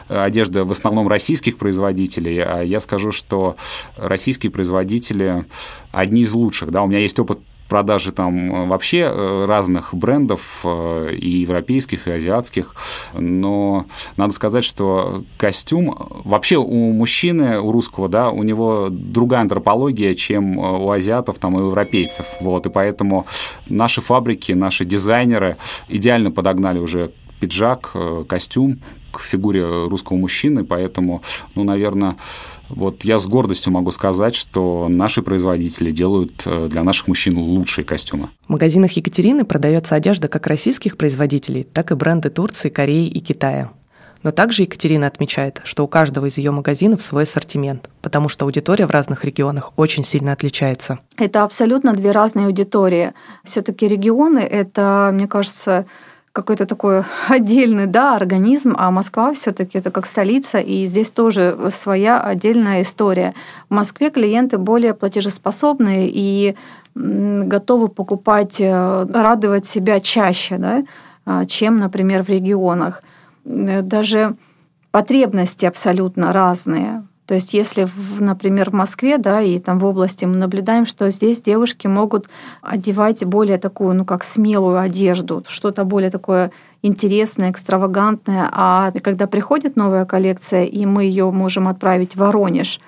Одежда 0.08 0.64
в 0.64 0.72
основном 0.72 1.08
российских 1.08 1.58
производителей, 1.58 2.40
а 2.40 2.62
я 2.62 2.80
скажу, 2.80 3.12
что 3.12 3.25
что 3.26 3.56
российские 3.98 4.52
производители 4.52 5.46
одни 5.92 6.22
из 6.22 6.34
лучших. 6.34 6.70
Да? 6.70 6.84
У 6.84 6.88
меня 6.88 7.00
есть 7.00 7.20
опыт 7.20 7.40
продажи 7.68 8.12
там 8.12 8.54
э, 8.54 8.68
вообще 8.68 9.10
э, 9.12 9.46
разных 9.48 9.96
брендов, 9.96 10.62
э, 10.64 11.16
и 11.20 11.40
европейских, 11.40 12.08
и 12.08 12.12
азиатских, 12.12 12.76
но 13.14 13.88
надо 14.18 14.34
сказать, 14.34 14.64
что 14.64 15.24
костюм 15.38 15.98
вообще 16.24 16.58
у 16.58 16.92
мужчины, 16.94 17.60
у 17.60 17.72
русского, 17.72 18.08
да, 18.08 18.30
у 18.30 18.44
него 18.44 18.90
другая 18.92 19.42
антропология, 19.42 20.14
чем 20.14 20.60
у 20.60 20.92
азиатов 20.92 21.40
там, 21.40 21.58
и 21.58 21.62
у 21.64 21.70
европейцев, 21.70 22.28
вот, 22.40 22.68
и 22.68 22.70
поэтому 22.70 23.26
наши 23.68 24.02
фабрики, 24.02 24.52
наши 24.52 24.86
дизайнеры 24.86 25.58
идеально 25.90 26.30
подогнали 26.30 26.78
уже 26.78 27.12
пиджак, 27.40 27.94
костюм 28.28 28.80
к 29.12 29.20
фигуре 29.22 29.66
русского 29.88 30.18
мужчины, 30.18 30.64
поэтому, 30.64 31.22
ну, 31.56 31.64
наверное, 31.64 32.16
вот 32.70 33.04
я 33.04 33.20
с 33.20 33.28
гордостью 33.28 33.74
могу 33.74 33.92
сказать, 33.92 34.36
что 34.36 34.88
наши 34.90 35.22
производители 35.22 35.92
делают 35.92 36.44
э, 36.46 36.68
для 36.70 36.84
наших 36.84 37.08
мужчин 37.08 37.38
лучшие 37.38 37.86
костюмы. 37.86 38.30
В 38.48 38.52
магазинах 38.52 38.92
Екатерины 38.94 39.46
продается 39.46 39.96
одежда 39.96 40.28
как 40.28 40.48
российских 40.48 40.98
производителей, 40.98 41.64
так 41.64 41.92
и 41.92 41.96
бренды 41.96 42.30
Турции, 42.30 42.70
Кореи 42.70 43.08
и 43.08 43.20
Китая. 43.20 43.72
Но 44.26 44.32
также 44.32 44.64
Екатерина 44.64 45.06
отмечает, 45.06 45.62
что 45.66 45.84
у 45.84 45.88
каждого 45.88 46.26
из 46.26 46.40
ее 46.40 46.50
магазинов 46.50 47.04
свой 47.04 47.24
ассортимент, 47.24 47.92
потому 48.02 48.28
что 48.28 48.46
аудитория 48.46 48.88
в 48.88 48.90
разных 48.90 49.24
регионах 49.24 49.74
очень 49.76 50.04
сильно 50.04 50.32
отличается. 50.32 50.98
Это 51.16 51.44
абсолютно 51.44 51.94
две 51.94 52.10
разные 52.12 52.48
аудитории. 52.48 53.14
Все-таки 53.44 53.88
регионы 53.88 54.40
это, 54.40 55.12
мне 55.14 55.28
кажется, 55.28 55.86
какой-то 56.36 56.66
такой 56.66 57.04
отдельный 57.30 57.88
да, 57.88 58.18
организм, 58.18 58.76
а 58.78 58.92
Москва 58.92 59.34
все-таки 59.34 59.78
это 59.78 59.90
как 59.90 60.06
столица, 60.06 60.60
и 60.60 60.86
здесь 60.86 61.10
тоже 61.12 61.58
своя 61.70 62.22
отдельная 62.22 62.82
история. 62.82 63.34
В 63.70 63.74
Москве 63.74 64.10
клиенты 64.10 64.58
более 64.58 64.94
платежеспособные 64.94 66.12
и 66.14 66.56
готовы 66.94 67.88
покупать, 67.88 68.58
э, 68.60 69.06
радовать 69.14 69.66
себя 69.66 70.00
чаще, 70.02 70.58
да, 70.58 70.84
а, 71.26 71.46
чем, 71.46 71.80
например, 71.80 72.24
в 72.24 72.30
регионах. 72.30 73.02
Даже 73.46 74.36
потребности 74.92 75.66
абсолютно 75.66 76.34
разные. 76.34 77.04
То 77.26 77.34
есть 77.34 77.54
если, 77.54 77.88
например, 78.20 78.70
в 78.70 78.74
Москве, 78.74 79.18
да, 79.18 79.42
и 79.42 79.58
там 79.58 79.80
в 79.80 79.86
области 79.86 80.26
мы 80.26 80.36
наблюдаем, 80.36 80.86
что 80.86 81.10
здесь 81.10 81.42
девушки 81.42 81.88
могут 81.88 82.30
одевать 82.62 83.26
более 83.26 83.58
такую, 83.58 83.96
ну, 83.96 84.06
как 84.06 84.24
смелую 84.24 84.80
одежду, 84.80 85.44
что-то 85.48 85.86
более 85.86 86.12
такое 86.12 86.52
интересное, 86.84 87.50
экстравагантное. 87.50 88.48
А 88.52 88.92
когда 89.04 89.26
приходит 89.26 89.76
новая 89.76 90.06
коллекция, 90.06 90.66
и 90.66 90.86
мы 90.86 91.06
ее 91.06 91.32
можем 91.32 91.68
отправить 91.68 92.16
в 92.16 92.20
Воронеж, 92.20 92.80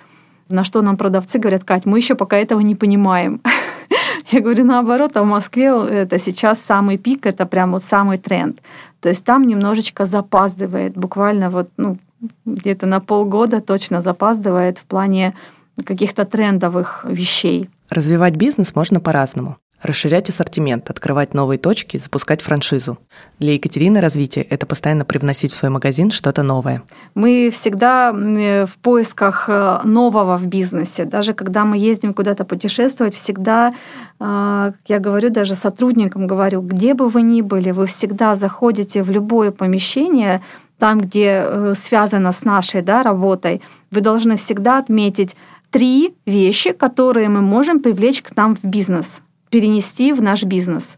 на 0.50 0.64
что 0.64 0.82
нам 0.82 0.98
продавцы 0.98 1.40
говорят, 1.40 1.64
Кать, 1.64 1.86
мы 1.86 1.98
еще 1.98 2.14
пока 2.14 2.38
этого 2.38 2.60
не 2.60 2.76
понимаем. 2.76 3.42
Я 4.32 4.42
говорю, 4.42 4.66
наоборот, 4.66 5.18
а 5.18 5.24
в 5.24 5.28
Москве 5.28 5.68
это 5.68 6.20
сейчас 6.20 6.62
самый 6.62 6.98
пик, 6.98 7.26
это 7.26 7.46
прям 7.46 7.72
вот 7.72 7.84
самый 7.84 8.18
тренд. 8.18 8.62
То 9.02 9.10
есть 9.10 9.26
там 9.26 9.44
немножечко 9.44 10.06
запаздывает, 10.06 10.96
буквально 10.96 11.50
вот, 11.50 11.70
ну, 11.78 11.98
где-то 12.46 12.86
на 12.86 13.00
полгода 13.00 13.62
точно 13.62 14.02
запаздывает 14.02 14.78
в 14.78 14.84
плане 14.86 15.34
каких-то 15.84 16.26
трендовых 16.26 17.06
вещей. 17.08 17.70
Развивать 17.90 18.36
бизнес 18.36 18.76
можно 18.76 19.00
по-разному. 19.00 19.58
Расширять 19.84 20.28
ассортимент, 20.28 20.90
открывать 20.90 21.36
новые 21.36 21.60
точки, 21.60 21.98
запускать 21.98 22.42
франшизу. 22.42 22.98
Для 23.38 23.54
Екатерины 23.54 24.02
развитие– 24.02 24.44
это 24.50 24.66
постоянно 24.66 25.06
привносить 25.06 25.52
в 25.52 25.56
свой 25.56 25.70
магазин 25.70 26.10
что-то 26.10 26.42
новое. 26.42 26.82
Мы 27.14 27.52
всегда 27.52 28.12
в 28.12 28.76
поисках 28.82 29.46
э, 29.48 29.80
нового 29.84 30.36
в 30.38 30.48
бизнесе. 30.48 31.06
Даже 31.06 31.36
когда 31.36 31.64
мы 31.64 31.78
ездим 31.78 32.16
куда-то 32.16 32.44
путешествовать, 32.44 33.14
всегда, 33.14 33.76
э, 34.20 34.72
я 34.88 35.00
говорю 35.00 35.30
даже 35.30 35.54
сотрудникам, 35.54 36.26
говорю, 36.26 36.62
где 36.62 36.96
бы 36.96 37.08
вы 37.08 37.22
ни 37.22 37.42
были, 37.42 37.70
вы 37.70 37.86
всегда 37.86 38.34
заходите 38.34 39.04
в 39.04 39.12
любое 39.12 39.52
помещение, 39.52 40.42
там, 40.80 41.00
где 41.00 41.44
э, 41.44 41.74
связано 41.76 42.32
с 42.32 42.44
нашей 42.44 42.82
да, 42.82 43.04
работой, 43.04 43.62
вы 43.92 44.02
должны 44.02 44.38
всегда 44.38 44.78
отметить 44.78 45.36
три 45.70 46.14
вещи, 46.26 46.72
которые 46.72 47.30
мы 47.30 47.42
можем 47.42 47.80
привлечь 47.80 48.22
к 48.22 48.36
нам 48.36 48.56
в 48.56 48.64
бизнес, 48.64 49.22
перенести 49.50 50.14
в 50.14 50.22
наш 50.22 50.44
бизнес. 50.44 50.98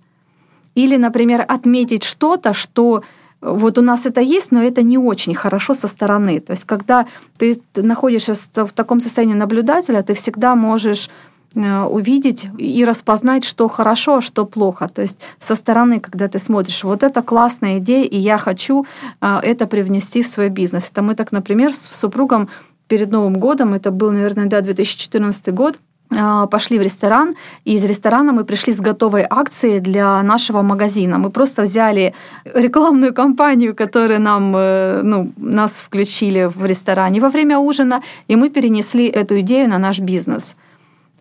Или, 0.75 0.97
например, 0.97 1.45
отметить 1.47 2.03
что-то, 2.03 2.53
что 2.53 3.03
вот 3.41 3.77
у 3.77 3.81
нас 3.81 4.05
это 4.05 4.21
есть, 4.21 4.51
но 4.51 4.61
это 4.61 4.81
не 4.81 4.97
очень 4.97 5.33
хорошо 5.33 5.73
со 5.73 5.87
стороны. 5.87 6.39
То 6.41 6.51
есть, 6.51 6.65
когда 6.65 7.07
ты 7.37 7.57
находишься 7.75 8.33
в 8.65 8.71
таком 8.73 8.99
состоянии 8.99 9.33
наблюдателя, 9.33 10.03
ты 10.03 10.13
всегда 10.13 10.55
можешь 10.55 11.09
Э, 11.09 11.28
увидеть 11.55 12.47
и 12.57 12.85
распознать, 12.85 13.43
что 13.43 13.67
хорошо, 13.67 14.17
а 14.17 14.21
что 14.21 14.45
плохо. 14.45 14.87
То 14.87 15.01
есть 15.01 15.19
со 15.39 15.55
стороны, 15.55 15.99
когда 15.99 16.27
ты 16.27 16.37
смотришь, 16.37 16.83
вот 16.83 17.03
это 17.03 17.21
классная 17.21 17.79
идея, 17.79 18.05
и 18.05 18.17
я 18.17 18.37
хочу 18.37 18.85
э, 19.21 19.39
это 19.43 19.65
привнести 19.65 20.21
в 20.21 20.27
свой 20.27 20.49
бизнес. 20.49 20.89
Это 20.91 21.01
мы 21.01 21.15
так, 21.15 21.31
например, 21.31 21.73
с 21.73 21.89
супругом 21.91 22.49
перед 22.87 23.11
Новым 23.11 23.39
годом, 23.39 23.73
это 23.73 23.91
был, 23.91 24.11
наверное, 24.11 24.45
да, 24.45 24.61
2014 24.61 25.53
год, 25.53 25.79
э, 26.11 26.47
пошли 26.51 26.77
в 26.77 26.83
ресторан, 26.83 27.35
и 27.65 27.73
из 27.73 27.83
ресторана 27.83 28.31
мы 28.31 28.43
пришли 28.43 28.71
с 28.71 28.79
готовой 28.79 29.25
акцией 29.27 29.79
для 29.79 30.21
нашего 30.21 30.61
магазина. 30.61 31.17
Мы 31.17 31.31
просто 31.31 31.63
взяли 31.63 32.13
рекламную 32.45 33.13
кампанию, 33.13 33.75
которую 33.75 34.21
нам, 34.21 34.51
ну, 34.51 35.31
нас 35.37 35.71
включили 35.71 36.45
в 36.45 36.63
ресторане 36.65 37.21
во 37.21 37.29
время 37.29 37.57
ужина, 37.57 38.01
и 38.27 38.35
мы 38.35 38.49
перенесли 38.49 39.07
эту 39.07 39.39
идею 39.39 39.67
на 39.69 39.79
наш 39.79 39.99
бизнес– 39.99 40.53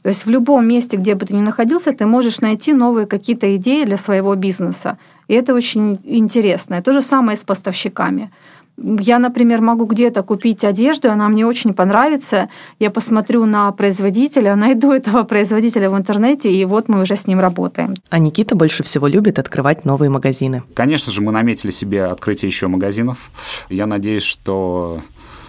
то 0.09 0.11
есть 0.11 0.25
в 0.25 0.31
любом 0.31 0.67
месте, 0.67 0.97
где 0.97 1.15
бы 1.15 1.27
ты 1.27 1.35
ни 1.35 1.43
находился, 1.43 1.93
ты 1.93 2.07
можешь 2.07 2.41
найти 2.41 2.73
новые 2.73 3.07
какие-то 3.07 3.55
идеи 3.57 3.85
для 3.85 3.99
своего 3.99 4.35
бизнеса. 4.37 4.97
И 5.29 5.35
это 5.35 5.53
очень 5.53 5.99
интересно. 6.03 6.77
И 6.77 6.81
то 6.81 6.95
же 6.95 7.03
самое 7.03 7.37
с 7.37 7.45
поставщиками. 7.45 8.31
Я, 8.79 9.19
например, 9.19 9.61
могу 9.61 9.85
где-то 9.85 10.23
купить 10.23 10.65
одежду, 10.65 11.11
она 11.11 11.29
мне 11.29 11.45
очень 11.45 11.75
понравится. 11.75 12.49
Я 12.79 12.91
посмотрю 12.91 13.45
на 13.45 13.71
производителя, 13.73 14.57
найду 14.57 14.93
этого 14.99 15.25
производителя 15.25 15.91
в 15.91 15.97
интернете, 15.99 16.51
и 16.51 16.65
вот 16.65 16.89
мы 16.89 17.03
уже 17.03 17.15
с 17.15 17.27
ним 17.27 17.41
работаем. 17.41 17.95
А 18.09 18.19
Никита 18.19 18.55
больше 18.55 18.83
всего 18.85 19.09
любит 19.09 19.39
открывать 19.39 19.85
новые 19.85 20.09
магазины. 20.09 20.63
Конечно 20.73 21.13
же, 21.13 21.21
мы 21.21 21.33
наметили 21.33 21.71
себе 21.71 22.05
открытие 22.05 22.49
еще 22.49 22.69
магазинов. 22.69 23.31
Я 23.69 23.85
надеюсь, 23.85 24.23
что 24.23 25.03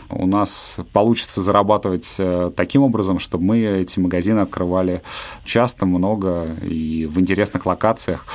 у 0.09 0.25
нас 0.25 0.77
получится 0.91 1.41
зарабатывать 1.41 2.15
э, 2.17 2.51
таким 2.55 2.83
образом, 2.83 3.19
чтобы 3.19 3.43
мы 3.43 3.59
эти 3.59 3.99
магазины 3.99 4.39
открывали 4.39 5.01
часто, 5.45 5.85
много 5.85 6.55
и 6.63 7.05
в 7.05 7.19
интересных 7.19 7.65
локациях. 7.65 8.25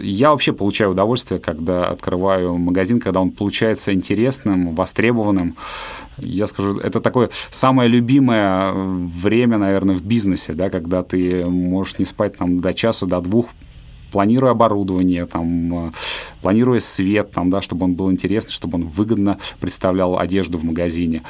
Я 0.00 0.30
вообще 0.30 0.52
получаю 0.52 0.92
удовольствие, 0.92 1.40
когда 1.40 1.88
открываю 1.88 2.56
магазин, 2.56 3.00
когда 3.00 3.20
он 3.20 3.30
получается 3.30 3.92
интересным, 3.92 4.74
востребованным. 4.74 5.56
Я 6.16 6.46
скажу, 6.46 6.78
это 6.78 7.00
такое 7.00 7.28
самое 7.50 7.88
любимое 7.88 8.72
время, 8.72 9.58
наверное, 9.58 9.96
в 9.96 10.02
бизнесе, 10.02 10.54
да, 10.54 10.70
когда 10.70 11.02
ты 11.02 11.44
можешь 11.44 11.98
не 11.98 12.06
спать 12.06 12.36
там 12.38 12.60
до 12.60 12.72
часу, 12.72 13.06
до 13.06 13.20
двух, 13.20 13.48
планируя 14.14 14.52
оборудование, 14.52 15.26
там, 15.26 15.88
э, 15.88 15.92
планируя 16.40 16.78
свет, 16.78 17.32
там, 17.32 17.50
да, 17.50 17.60
чтобы 17.60 17.86
он 17.86 17.94
был 17.94 18.12
интересный, 18.12 18.52
чтобы 18.52 18.76
он 18.76 18.84
выгодно 18.86 19.38
представлял 19.58 20.20
одежду 20.20 20.56
в 20.56 20.64
магазине. 20.64 21.22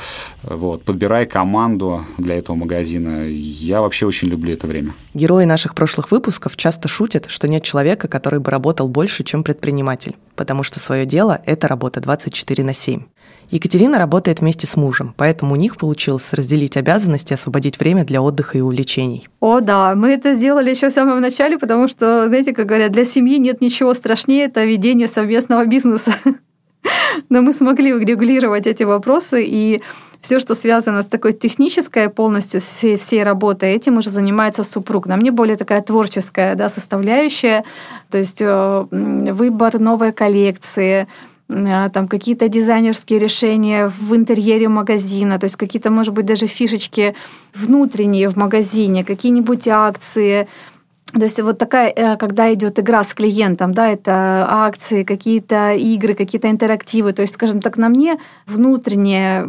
Вот, 0.42 0.82
подбирая 0.82 1.24
команду 1.24 2.04
для 2.18 2.34
этого 2.34 2.56
магазина. 2.56 3.26
Я 3.26 3.80
вообще 3.80 4.04
очень 4.04 4.28
люблю 4.28 4.52
это 4.52 4.66
время. 4.66 4.92
Герои 5.14 5.46
наших 5.46 5.74
прошлых 5.74 6.10
выпусков 6.10 6.58
часто 6.58 6.88
шутят, 6.88 7.24
что 7.30 7.48
нет 7.48 7.62
человека, 7.62 8.06
который 8.06 8.38
бы 8.38 8.50
работал 8.50 8.86
больше, 8.86 9.24
чем 9.24 9.44
предприниматель, 9.44 10.14
потому 10.36 10.62
что 10.62 10.78
свое 10.78 11.06
дело– 11.06 11.40
это 11.46 11.68
работа 11.68 12.02
24 12.02 12.64
на 12.64 12.74
7. 12.74 13.04
Екатерина 13.50 13.98
работает 13.98 14.40
вместе 14.40 14.66
с 14.66 14.76
мужем, 14.76 15.14
поэтому 15.16 15.52
у 15.52 15.56
них 15.56 15.76
получилось 15.76 16.32
разделить 16.32 16.76
обязанности 16.76 17.34
освободить 17.34 17.78
время 17.78 18.04
для 18.04 18.22
отдыха 18.22 18.58
и 18.58 18.60
увлечений. 18.60 19.28
О, 19.40 19.60
да, 19.60 19.94
мы 19.94 20.08
это 20.08 20.34
сделали 20.34 20.70
еще 20.70 20.88
в 20.88 20.92
самом 20.92 21.20
начале, 21.20 21.58
потому 21.58 21.88
что, 21.88 22.28
знаете, 22.28 22.52
как 22.52 22.66
говорят, 22.66 22.92
для 22.92 23.04
семьи 23.04 23.38
нет 23.38 23.60
ничего 23.60 23.94
страшнее, 23.94 24.46
это 24.46 24.64
ведение 24.64 25.08
совместного 25.08 25.66
бизнеса. 25.66 26.14
Но 27.28 27.42
мы 27.42 27.52
смогли 27.52 27.94
урегулировать 27.94 28.66
эти 28.66 28.82
вопросы, 28.82 29.44
и 29.46 29.82
все, 30.24 30.38
что 30.38 30.54
связано 30.54 31.02
с 31.02 31.06
такой 31.06 31.32
технической 31.34 32.08
полностью 32.08 32.60
всей, 32.60 32.96
всей 32.96 33.22
работой, 33.22 33.72
этим 33.72 33.98
уже 33.98 34.10
занимается 34.10 34.64
супруг. 34.64 35.06
На 35.06 35.16
мне 35.16 35.30
более 35.30 35.56
такая 35.56 35.82
творческая 35.82 36.54
да, 36.54 36.70
составляющая, 36.70 37.64
то 38.10 38.18
есть 38.18 38.40
э, 38.40 38.86
выбор 38.90 39.78
новой 39.78 40.12
коллекции, 40.12 41.06
там 41.48 42.08
какие-то 42.08 42.48
дизайнерские 42.48 43.18
решения 43.18 43.86
в 43.86 44.14
интерьере 44.14 44.68
магазина, 44.68 45.38
то 45.38 45.44
есть 45.44 45.56
какие-то, 45.56 45.90
может 45.90 46.14
быть, 46.14 46.26
даже 46.26 46.46
фишечки 46.46 47.14
внутренние 47.54 48.28
в 48.28 48.36
магазине, 48.36 49.04
какие-нибудь 49.04 49.68
акции, 49.68 50.48
то 51.14 51.22
есть 51.22 51.40
вот 51.40 51.58
такая, 51.58 51.92
э, 51.94 52.16
когда 52.16 52.52
идет 52.52 52.78
игра 52.78 53.04
с 53.04 53.14
клиентом, 53.14 53.72
да, 53.72 53.88
это 53.88 54.46
акции, 54.48 55.04
какие-то 55.04 55.72
игры, 55.74 56.14
какие-то 56.14 56.50
интерактивы, 56.50 57.12
то 57.12 57.22
есть, 57.22 57.34
скажем 57.34 57.60
так, 57.60 57.76
на 57.76 57.88
мне 57.88 58.18
внутренняя 58.46 59.46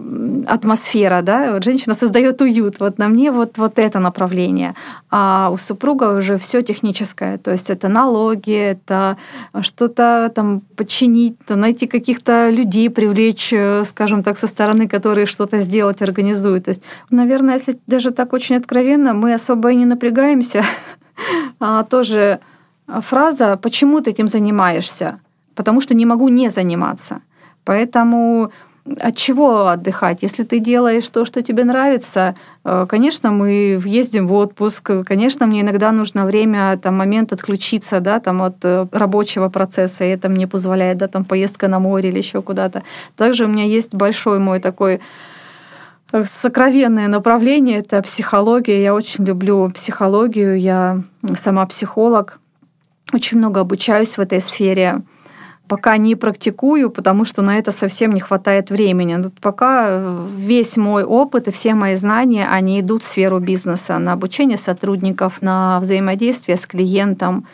атмосфера, 0.47 1.21
да, 1.21 1.53
вот 1.53 1.63
женщина 1.63 1.95
создает 1.95 2.41
уют, 2.41 2.79
вот 2.79 2.99
на 2.99 3.07
мне 3.07 3.31
вот, 3.31 3.57
вот 3.57 3.79
это 3.79 3.99
направление, 3.99 4.75
а 5.09 5.49
у 5.51 5.57
супруга 5.57 6.15
уже 6.17 6.37
все 6.37 6.61
техническое, 6.61 7.37
то 7.37 7.51
есть 7.51 7.69
это 7.71 7.89
налоги, 7.89 8.53
это 8.53 9.17
что-то 9.61 10.31
там 10.35 10.61
подчинить, 10.75 11.35
найти 11.49 11.87
каких-то 11.87 12.49
людей, 12.49 12.89
привлечь, 12.89 13.51
э, 13.51 13.83
скажем 13.85 14.21
так, 14.21 14.37
со 14.37 14.47
стороны, 14.47 14.87
которые 14.87 15.25
что-то 15.25 15.59
сделать, 15.61 16.01
организуют. 16.01 16.65
То 16.65 16.69
есть, 16.69 16.81
наверное, 17.09 17.55
если 17.55 17.79
даже 17.87 18.11
так 18.11 18.33
очень 18.33 18.55
откровенно, 18.55 19.13
мы 19.13 19.33
особо 19.33 19.71
и 19.71 19.75
не 19.75 19.85
напрягаемся, 19.85 20.63
тоже 21.89 22.39
фраза 22.87 23.57
«почему 23.57 24.01
ты 24.01 24.11
этим 24.11 24.27
занимаешься?» 24.27 25.19
Потому 25.55 25.81
что 25.81 25.93
не 25.93 26.05
могу 26.05 26.29
не 26.29 26.49
заниматься. 26.49 27.21
Поэтому 27.63 28.51
от 29.01 29.17
чего 29.17 29.67
отдыхать? 29.67 30.23
Если 30.23 30.43
ты 30.43 30.59
делаешь 30.59 31.09
то, 31.09 31.25
что 31.25 31.41
тебе 31.41 31.63
нравится, 31.63 32.35
э, 32.63 32.85
конечно, 32.87 33.31
мы 33.31 33.81
ездим 33.83 34.27
в 34.27 34.33
отпуск, 34.33 34.91
конечно, 35.07 35.47
мне 35.47 35.61
иногда 35.61 35.91
нужно 35.91 36.25
время, 36.25 36.77
там, 36.77 36.95
момент 36.95 37.33
отключиться, 37.33 37.99
да, 37.99 38.19
там, 38.19 38.41
от 38.41 38.57
э, 38.63 38.85
рабочего 38.91 39.49
процесса, 39.49 40.03
и 40.03 40.09
это 40.09 40.29
мне 40.29 40.47
позволяет, 40.47 40.97
да, 40.97 41.07
там, 41.07 41.25
поездка 41.25 41.67
на 41.67 41.79
море 41.79 42.09
или 42.09 42.19
еще 42.19 42.41
куда-то. 42.41 42.83
Также 43.17 43.45
у 43.45 43.47
меня 43.47 43.63
есть 43.63 43.95
большой 43.95 44.37
мой 44.37 44.59
такой 44.59 44.99
сокровенное 46.23 47.07
направление– 47.07 47.77
это 47.79 48.01
психология. 48.01 48.81
Я 48.81 48.93
очень 48.93 49.25
люблю 49.25 49.69
психологию. 49.69 50.59
Я 50.59 51.01
сама 51.35 51.65
психолог. 51.65 52.39
Очень 53.13 53.37
много 53.37 53.61
обучаюсь 53.61 54.17
в 54.17 54.21
этой 54.21 54.39
сфере. 54.39 55.01
пока 55.67 55.97
не 55.97 56.15
практикую, 56.15 56.91
потому 56.91 57.25
что 57.25 57.41
на 57.41 57.57
это 57.57 57.71
совсем 57.71 58.13
не 58.13 58.19
хватает 58.19 58.69
времени. 58.69 59.21
Тут 59.21 59.41
пока 59.41 59.99
весь 60.37 60.77
мой 60.77 61.03
опыт 61.03 61.47
и 61.47 61.51
все 61.51 61.73
мои 61.73 61.95
знания, 61.95 62.47
они 62.47 62.81
идут 62.81 63.03
в 63.03 63.07
сферу 63.07 63.39
бизнеса, 63.39 63.97
на 63.97 64.13
обучение 64.13 64.59
сотрудников, 64.59 65.41
на 65.41 65.79
взаимодействие 65.79 66.57
с 66.57 66.67
клиентом. 66.67 67.47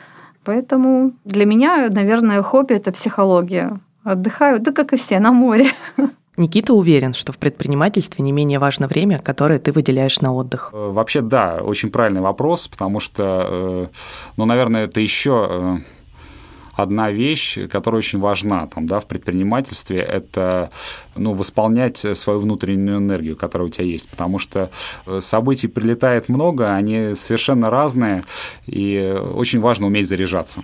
Поэтому 0.43 1.11
для 1.23 1.45
меня, 1.45 1.87
наверное, 1.89 2.41
хобби— 2.41 2.73
это 2.75 2.91
психология. 2.91 3.79
Отдыхаю, 4.03 4.59
да 4.59 4.73
как 4.73 4.91
и 4.91 4.97
все, 4.97 5.19
на 5.19 5.31
море. 5.31 5.71
Никита 6.37 6.73
уверен, 6.73 7.13
что 7.13 7.33
в 7.33 7.37
предпринимательстве 7.37 8.23
не 8.23 8.31
менее 8.31 8.59
важно 8.59 8.87
время, 8.87 9.19
которое 9.19 9.59
ты 9.59 9.71
выделяешь 9.71 10.21
на 10.21 10.33
отдых. 10.33 10.69
Э, 10.71 10.89
вообще, 10.91 11.21
да, 11.21 11.59
очень 11.61 11.89
правильный 11.89 12.21
вопрос, 12.21 12.67
потому 12.67 12.99
что, 12.99 13.23
э, 13.23 13.87
ну, 14.37 14.45
наверное, 14.45 14.85
это 14.85 15.01
еще 15.01 15.47
э, 15.49 15.77
одна 16.75 17.11
вещь, 17.11 17.57
которая 17.69 17.99
очень 17.99 18.19
важна 18.19 18.67
там, 18.67 18.85
да, 18.87 18.99
в 18.99 19.07
предпринимательстве, 19.07 19.99
это 19.99 20.69
ну, 21.15 21.33
восполнять 21.33 22.05
свою 22.13 22.39
внутреннюю 22.39 22.97
энергию, 22.97 23.35
которая 23.35 23.67
у 23.67 23.71
тебя 23.71 23.85
есть. 23.85 24.09
Потому 24.09 24.39
что 24.39 24.71
э, 25.05 25.19
событий 25.21 25.67
прилетает 25.67 26.29
много, 26.29 26.73
они 26.73 27.15
совершенно 27.15 27.69
разные, 27.69 28.23
и 28.65 29.13
очень 29.33 29.59
важно 29.59 29.87
уметь 29.87 30.07
заряжаться. 30.07 30.63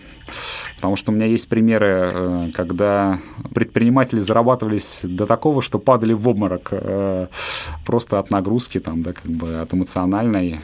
Потому 0.76 0.96
что 0.96 1.12
у 1.12 1.16
меня 1.16 1.26
есть 1.26 1.50
примеры, 1.50 1.88
э, 1.88 2.50
когда 2.54 3.20
предприниматели 3.54 4.20
зарабатывались 4.20 5.02
до 5.04 5.26
такого, 5.26 5.62
что 5.62 5.80
падали 5.80 6.14
в 6.14 6.28
обморок 6.28 6.70
э, 6.72 7.28
просто 7.86 8.20
от 8.20 8.32
нагрузки, 8.32 8.80
там, 8.80 9.02
да, 9.02 9.14
как 9.14 9.26
бы 9.26 9.60
от 9.60 9.74
эмоциональной. 9.74 10.60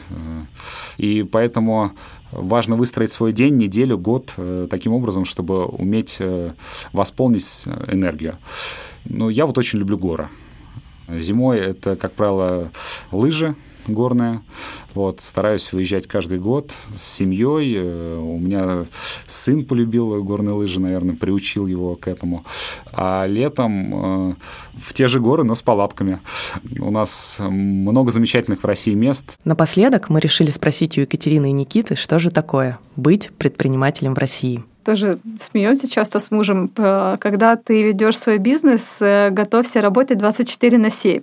И 0.96 1.22
поэтому 1.24 1.92
важно 2.36 2.76
выстроить 2.76 3.12
свой 3.12 3.32
день, 3.32 3.56
неделю, 3.56 3.98
год 3.98 4.34
э, 4.36 4.66
таким 4.70 4.92
образом, 4.92 5.24
чтобы 5.24 5.66
уметь 5.66 6.16
э, 6.20 6.52
восполнить 6.92 7.62
э, 7.66 7.92
энергию. 7.92 8.34
Ну, 9.04 9.28
я 9.28 9.46
вот 9.46 9.58
очень 9.58 9.78
люблю 9.78 9.98
горы. 9.98 10.28
Зимой 11.08 11.58
это, 11.58 11.96
как 11.96 12.12
правило, 12.12 12.70
лыжи, 13.12 13.54
горная. 13.88 14.42
Вот, 14.94 15.20
стараюсь 15.20 15.72
выезжать 15.72 16.06
каждый 16.06 16.38
год 16.38 16.72
с 16.94 17.02
семьей. 17.02 17.74
Э, 17.76 18.16
у 18.16 18.38
меня 18.38 18.84
сын 19.26 19.64
полюбил 19.64 20.22
горные 20.22 20.54
лыжи, 20.54 20.80
наверное, 20.80 21.14
приучил 21.14 21.66
его 21.66 21.96
к 21.96 22.08
этому. 22.08 22.44
А 22.92 23.26
летом 23.26 24.30
э, 24.30 24.34
в 24.76 24.94
те 24.94 25.08
же 25.08 25.20
горы, 25.20 25.44
но 25.44 25.54
с 25.54 25.62
палатками. 25.62 26.20
У 26.78 26.90
нас 26.90 27.36
много 27.40 28.10
замечательных 28.10 28.62
в 28.62 28.66
России 28.66 28.94
мест. 28.94 29.38
Напоследок 29.44 30.10
мы 30.10 30.20
решили 30.20 30.50
спросить 30.50 30.98
у 30.98 31.02
Екатерины 31.02 31.50
и 31.50 31.52
Никиты, 31.52 31.96
что 31.96 32.18
же 32.18 32.30
такое 32.30 32.78
быть 32.96 33.30
предпринимателем 33.36 34.14
в 34.14 34.18
России 34.18 34.64
тоже 34.84 35.18
смеемся 35.38 35.88
часто 35.90 36.18
с 36.18 36.30
мужем, 36.30 36.68
когда 37.18 37.56
ты 37.56 37.82
ведешь 37.82 38.18
свой 38.18 38.38
бизнес, 38.38 38.82
э, 39.00 39.30
готовься 39.30 39.80
работать 39.80 40.18
24 40.18 40.78
на 40.78 40.90
7. 40.90 41.22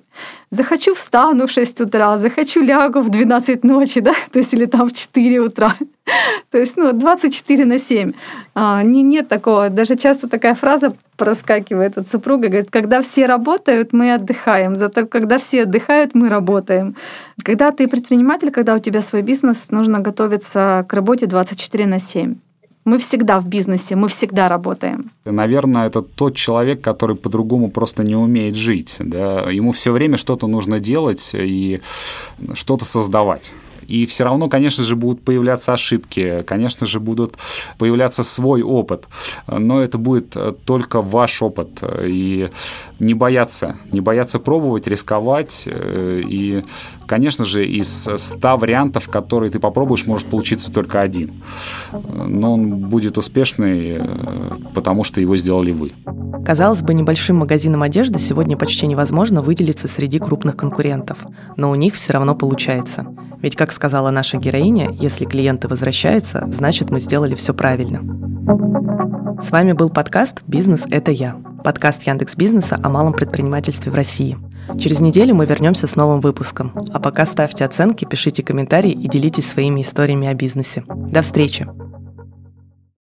Захочу 0.52 0.94
встану 0.94 1.48
в 1.48 1.52
6 1.52 1.82
утра, 1.82 2.18
захочу 2.18 2.62
лягу 2.62 3.02
в 3.02 3.10
12 3.10 3.64
ночи, 3.64 4.02
да, 4.02 4.14
то 4.32 4.40
есть 4.40 4.54
или 4.54 4.66
там 4.66 4.90
в 4.90 4.94
4 4.94 5.40
утра. 5.40 5.74
То 6.52 6.58
есть, 6.58 6.78
ну, 6.78 6.92
24 6.92 7.66
на 7.66 7.80
7. 7.80 8.14
А, 8.56 8.84
не, 8.84 9.04
нет 9.04 9.28
такого. 9.28 9.70
Даже 9.70 9.96
часто 9.96 10.28
такая 10.28 10.56
фраза 10.56 10.94
проскакивает 11.16 11.98
от 11.98 12.08
супруга, 12.08 12.48
говорит, 12.48 12.72
когда 12.72 13.02
все 13.02 13.26
работают, 13.26 13.94
мы 13.94 14.14
отдыхаем, 14.14 14.76
зато 14.76 15.06
когда 15.06 15.38
все 15.38 15.64
отдыхают, 15.64 16.16
мы 16.16 16.30
работаем. 16.30 16.96
Когда 17.44 17.72
ты 17.72 17.88
предприниматель, 17.88 18.52
когда 18.52 18.76
у 18.76 18.80
тебя 18.80 19.02
свой 19.02 19.22
бизнес, 19.22 19.72
нужно 19.72 20.00
готовиться 20.00 20.86
к 20.88 20.94
работе 20.94 21.28
24 21.28 21.86
на 21.86 22.00
7. 22.00 22.36
Мы 22.84 22.98
всегда 22.98 23.40
в 23.40 23.48
бизнесе, 23.48 23.96
мы 23.96 24.08
всегда 24.08 24.50
работаем. 24.50 25.12
Наверное, 25.26 25.88
это 25.88 26.02
тот 26.02 26.36
человек, 26.36 26.82
который 26.82 27.16
по-другому 27.16 27.70
просто 27.70 28.04
не 28.04 28.16
умеет 28.16 28.56
жить. 28.56 28.96
Да? 29.00 29.50
Ему 29.52 29.72
все 29.72 29.92
время 29.92 30.18
что-то 30.18 30.48
нужно 30.48 30.80
делать 30.80 31.32
и 31.34 31.80
что-то 32.54 32.86
создавать. 32.86 33.54
И 33.92 34.06
все 34.06 34.24
равно, 34.24 34.48
конечно 34.48 34.84
же, 34.84 34.96
будут 34.96 35.22
появляться 35.22 35.74
ошибки, 35.74 36.44
конечно 36.48 36.86
же, 36.86 37.00
будут 37.00 37.36
появляться 37.78 38.24
свой 38.24 38.62
опыт, 38.62 39.08
но 39.48 39.82
это 39.82 39.98
будет 39.98 40.36
э, 40.36 40.54
только 40.66 41.02
ваш 41.02 41.42
опыт. 41.42 41.84
И 42.02 42.50
не 43.00 43.14
бояться, 43.14 43.78
не 43.92 44.00
бояться 44.00 44.40
пробовать, 44.40 44.88
рисковать. 44.88 45.64
Э, 45.66 46.22
и, 46.24 46.64
конечно 47.12 47.44
же, 47.44 47.66
из 47.66 48.08
100 48.16 48.56
вариантов, 48.56 49.10
которые 49.10 49.52
ты 49.52 49.60
попробуешь, 49.60 50.06
может 50.06 50.28
получиться 50.28 50.72
только 50.72 51.02
один. 51.02 51.34
Но 51.92 52.54
он 52.54 52.88
будет 52.88 53.18
успешный, 53.18 53.98
э, 53.98 54.50
потому 54.74 55.04
что 55.04 55.20
его 55.20 55.36
сделали 55.36 55.74
вы. 55.74 55.92
Казалось 56.46 56.82
бы, 56.82 56.94
небольшим 56.94 57.36
магазином 57.36 57.84
одежды 57.84 58.18
сегодня 58.18 58.56
почти 58.56 58.88
невозможно 58.88 59.42
выделиться 59.42 59.90
среди 59.90 60.20
крупных 60.20 60.56
конкурентов, 60.56 61.18
но 61.58 61.70
у 61.70 61.76
них 61.76 61.96
все 61.96 62.14
равно 62.14 62.34
получается. 62.34 63.06
Ведь, 63.42 63.58
как 63.58 63.74
сказала 63.74 64.10
наша 64.10 64.38
героиня, 64.38 64.90
если 64.98 65.26
клиенты 65.26 65.68
возвращаются, 65.68 66.48
значит 66.48 66.92
мы 66.92 67.02
сделали 67.02 67.36
все 67.36 67.54
правильно. 67.54 68.00
С 69.46 69.52
вами 69.52 69.74
был 69.74 69.90
подкаст 69.90 70.44
«Бизнес– 70.48 70.86
это 70.90 71.12
я». 71.12 71.36
Подкаст 71.66 72.04
Яндекс 72.04 72.38
Бизнеса 72.38 72.80
о 72.82 72.90
малом 72.90 73.12
предпринимательстве 73.12 73.92
в 73.92 73.96
России. 73.96 74.38
Через 74.80 75.00
неделю 75.00 75.36
мы 75.36 75.46
вернемся 75.46 75.88
с 75.88 75.96
новым 75.96 76.22
выпуском. 76.22 76.74
А 76.94 77.00
пока 77.00 77.26
ставьте 77.26 77.66
оценки, 77.66 78.06
пишите 78.06 78.44
комментарии 78.44 78.92
и 78.92 79.08
делитесь 79.08 79.50
своими 79.50 79.82
историями 79.82 80.28
о 80.28 80.34
бизнесе. 80.34 80.84
До 80.88 81.22
встречи! 81.22 81.68